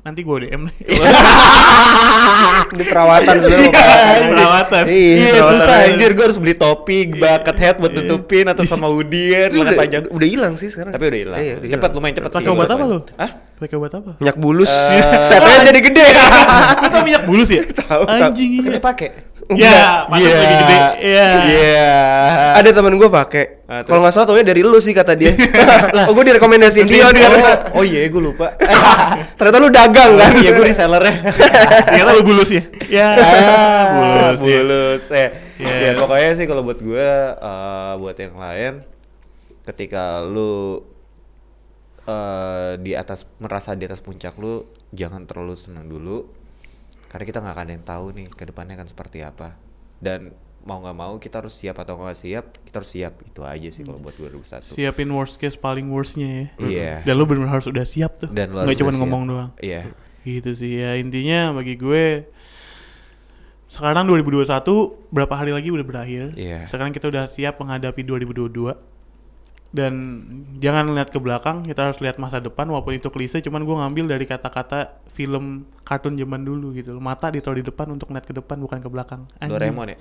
Nanti 0.00 0.20
gue 0.22 0.36
DM 0.42 0.62
nih. 0.64 0.76
Di 2.70 2.84
perawatan 2.84 3.34
dulu. 3.36 3.52
Perawatan. 3.68 4.84
Iya, 4.86 5.12
Iya, 5.12 5.28
perawatan 5.30 5.52
susah 5.52 5.74
aja. 5.76 5.86
anjir 5.90 6.10
gue 6.10 6.24
harus 6.24 6.38
beli 6.38 6.54
topi, 6.54 6.98
bucket 7.06 7.56
hat 7.58 7.76
buat 7.76 7.92
tutupin 7.92 8.46
atau 8.46 8.64
sama 8.64 8.86
hoodie 8.86 9.28
kan, 9.30 9.48
lengan 9.50 9.66
udah, 9.66 9.76
panjang. 9.76 10.02
udah 10.08 10.28
hilang 10.28 10.54
sih 10.56 10.68
sekarang. 10.68 10.92
Tapi 10.92 11.04
udah 11.04 11.20
hilang. 11.20 11.38
Iya, 11.38 11.54
cepet 11.60 11.90
lumayan 11.92 12.14
cepet 12.16 12.30
Pakai 12.30 12.42
sih. 12.42 12.50
obat 12.50 12.68
apa 12.70 12.84
lu? 12.86 12.98
Hah? 13.14 13.30
Pakai 13.60 13.76
obat 13.76 13.92
apa? 13.92 14.16
Minyak 14.16 14.40
bulus. 14.40 14.72
Eh, 14.72 15.04
Tetenya 15.36 15.60
jadi 15.68 15.80
gede. 15.84 16.06
Tau 16.80 17.04
minyak 17.04 17.28
bulus 17.28 17.48
ya? 17.52 17.60
Tahu. 17.68 18.02
Anjing 18.08 18.50
Kan 18.56 18.64
iya. 18.64 18.72
dia 18.72 18.80
pakai. 18.80 19.08
Ya, 19.52 20.08
pantas 20.08 20.32
lagi 20.32 20.56
gede. 20.64 20.76
Iya. 21.04 21.26
Iya. 21.44 21.92
Ada 22.56 22.70
temen 22.72 22.96
gue 22.96 23.08
pakai. 23.12 23.44
Ah? 23.68 23.84
Kalau 23.84 24.00
nggak 24.00 24.16
salah 24.16 24.32
taunya 24.32 24.48
dari 24.48 24.64
lu 24.64 24.80
sih 24.80 24.96
kata 24.96 25.12
dia. 25.12 25.36
oh 26.08 26.12
gue 26.16 26.24
direkomendasiin 26.32 26.88
dia. 26.88 27.12
dia. 27.12 27.28
Oh, 27.76 27.80
oh 27.80 27.84
iya, 27.84 28.08
gue 28.08 28.22
lupa. 28.32 28.56
Ternyata 29.36 29.58
lu 29.60 29.68
dagang 29.68 30.16
kan? 30.16 30.32
Iya, 30.40 30.50
gue 30.56 30.64
resellernya. 30.64 31.14
Ternyata 31.84 32.10
lu 32.16 32.22
bulus 32.24 32.48
ya? 32.48 32.62
Ya, 32.88 33.08
Ah, 33.12 33.84
bulus. 33.92 34.16
ya. 34.16 34.32
bulus. 34.40 35.02
Eh, 35.12 35.28
Iya. 35.60 35.76
ya 35.84 35.90
pokoknya 36.00 36.32
sih 36.32 36.46
kalau 36.48 36.64
buat 36.64 36.80
gue, 36.80 37.08
eh, 37.36 37.92
buat 38.00 38.16
yang 38.16 38.40
lain, 38.40 38.72
ketika 39.68 40.24
lu 40.24 40.80
eh, 42.10 42.72
di 42.82 42.92
atas 42.98 43.22
merasa 43.38 43.78
di 43.78 43.86
atas 43.86 44.02
puncak 44.02 44.34
lu, 44.42 44.66
jangan 44.90 45.22
terlalu 45.30 45.54
senang 45.54 45.86
dulu, 45.86 46.26
karena 47.06 47.24
kita 47.26 47.38
nggak 47.38 47.54
akan 47.54 47.64
ada 47.66 47.72
yang 47.74 47.86
tahu 47.86 48.04
nih 48.14 48.26
ke 48.34 48.44
depannya 48.50 48.74
akan 48.74 48.88
seperti 48.90 49.22
apa. 49.22 49.54
Dan 50.02 50.34
mau 50.66 50.82
nggak 50.82 50.96
mau 50.96 51.16
kita 51.16 51.40
harus 51.40 51.56
siap 51.56 51.80
atau 51.80 51.96
nggak 51.96 52.18
siap, 52.18 52.44
kita 52.66 52.82
harus 52.82 52.90
siap. 52.92 53.14
Itu 53.24 53.46
aja 53.46 53.68
sih 53.72 53.82
kalau 53.86 53.98
buat 54.02 54.14
2021. 54.18 54.76
Siapin 54.76 55.10
worst 55.10 55.40
case 55.40 55.56
paling 55.56 55.88
worstnya 55.88 56.28
ya. 56.28 56.46
Iya. 56.60 56.94
Dan 57.06 57.14
lu 57.16 57.24
bener 57.24 57.48
harus 57.48 57.66
udah 57.70 57.86
siap 57.86 58.20
tuh. 58.20 58.28
Dan 58.28 58.52
Nggak 58.52 58.78
cuma 58.78 58.92
ngomong 58.92 59.22
doang. 59.26 59.50
Iya. 59.62 59.90
Gitu 60.20 60.52
sih 60.52 60.82
ya 60.82 61.00
intinya 61.00 61.56
bagi 61.56 61.80
gue 61.80 62.28
sekarang 63.70 64.10
2021 64.10 64.50
berapa 65.14 65.34
hari 65.38 65.54
lagi 65.54 65.70
udah 65.70 65.86
berakhir. 65.86 66.34
Iya. 66.34 66.66
Sekarang 66.68 66.90
kita 66.90 67.06
udah 67.06 67.30
siap 67.30 67.62
menghadapi 67.62 68.02
2022. 68.02 68.74
Dan 69.70 69.94
jangan 70.58 70.90
lihat 70.90 71.08
ke 71.08 71.18
belakang, 71.18 71.62
kita 71.62 71.86
harus 71.86 72.02
lihat 72.02 72.18
masa 72.18 72.42
depan 72.42 72.66
walaupun 72.66 72.90
itu 72.92 73.06
klise 73.06 73.38
cuman 73.38 73.62
gue 73.62 73.76
ngambil 73.76 74.04
dari 74.10 74.26
kata-kata 74.26 74.98
film 75.08 75.62
kartun 75.80 76.18
zaman 76.18 76.42
dulu 76.42 76.74
gitu. 76.74 76.90
loh. 76.90 77.00
Mata 77.00 77.30
ditaruh 77.30 77.54
di 77.54 77.62
depan 77.62 77.86
untuk 77.88 78.10
lihat 78.10 78.26
ke 78.26 78.34
depan 78.34 78.58
bukan 78.58 78.82
ke 78.82 78.90
belakang. 78.90 79.30
Anjing. 79.38 79.54
Doraemon 79.54 79.94
ya? 79.94 79.98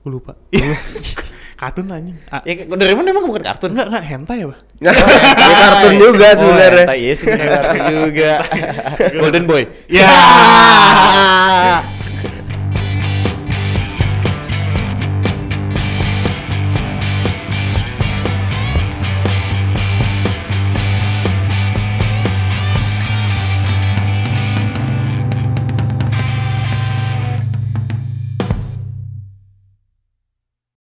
Gue 0.00 0.10
lupa. 0.10 0.32
kartun 1.60 1.92
anjing. 1.92 2.16
Ah, 2.32 2.40
Ya, 2.40 2.64
Doraemon 2.64 3.04
emang 3.04 3.28
bukan 3.28 3.44
kartun. 3.44 3.76
enggak 3.76 3.92
enggak 3.92 4.04
hentai 4.08 4.36
ya, 4.40 4.46
Pak? 4.48 4.58
Ya, 4.80 4.92
kartun 5.60 5.94
juga 6.00 6.28
sebenarnya. 6.32 6.86
Oh, 6.88 6.96
iya 6.96 7.12
sih 7.12 7.26
bener 7.28 7.48
kartun 7.52 7.82
juga. 7.84 8.32
Golden 9.20 9.44
Boy. 9.44 9.62
Ya. 9.92 10.08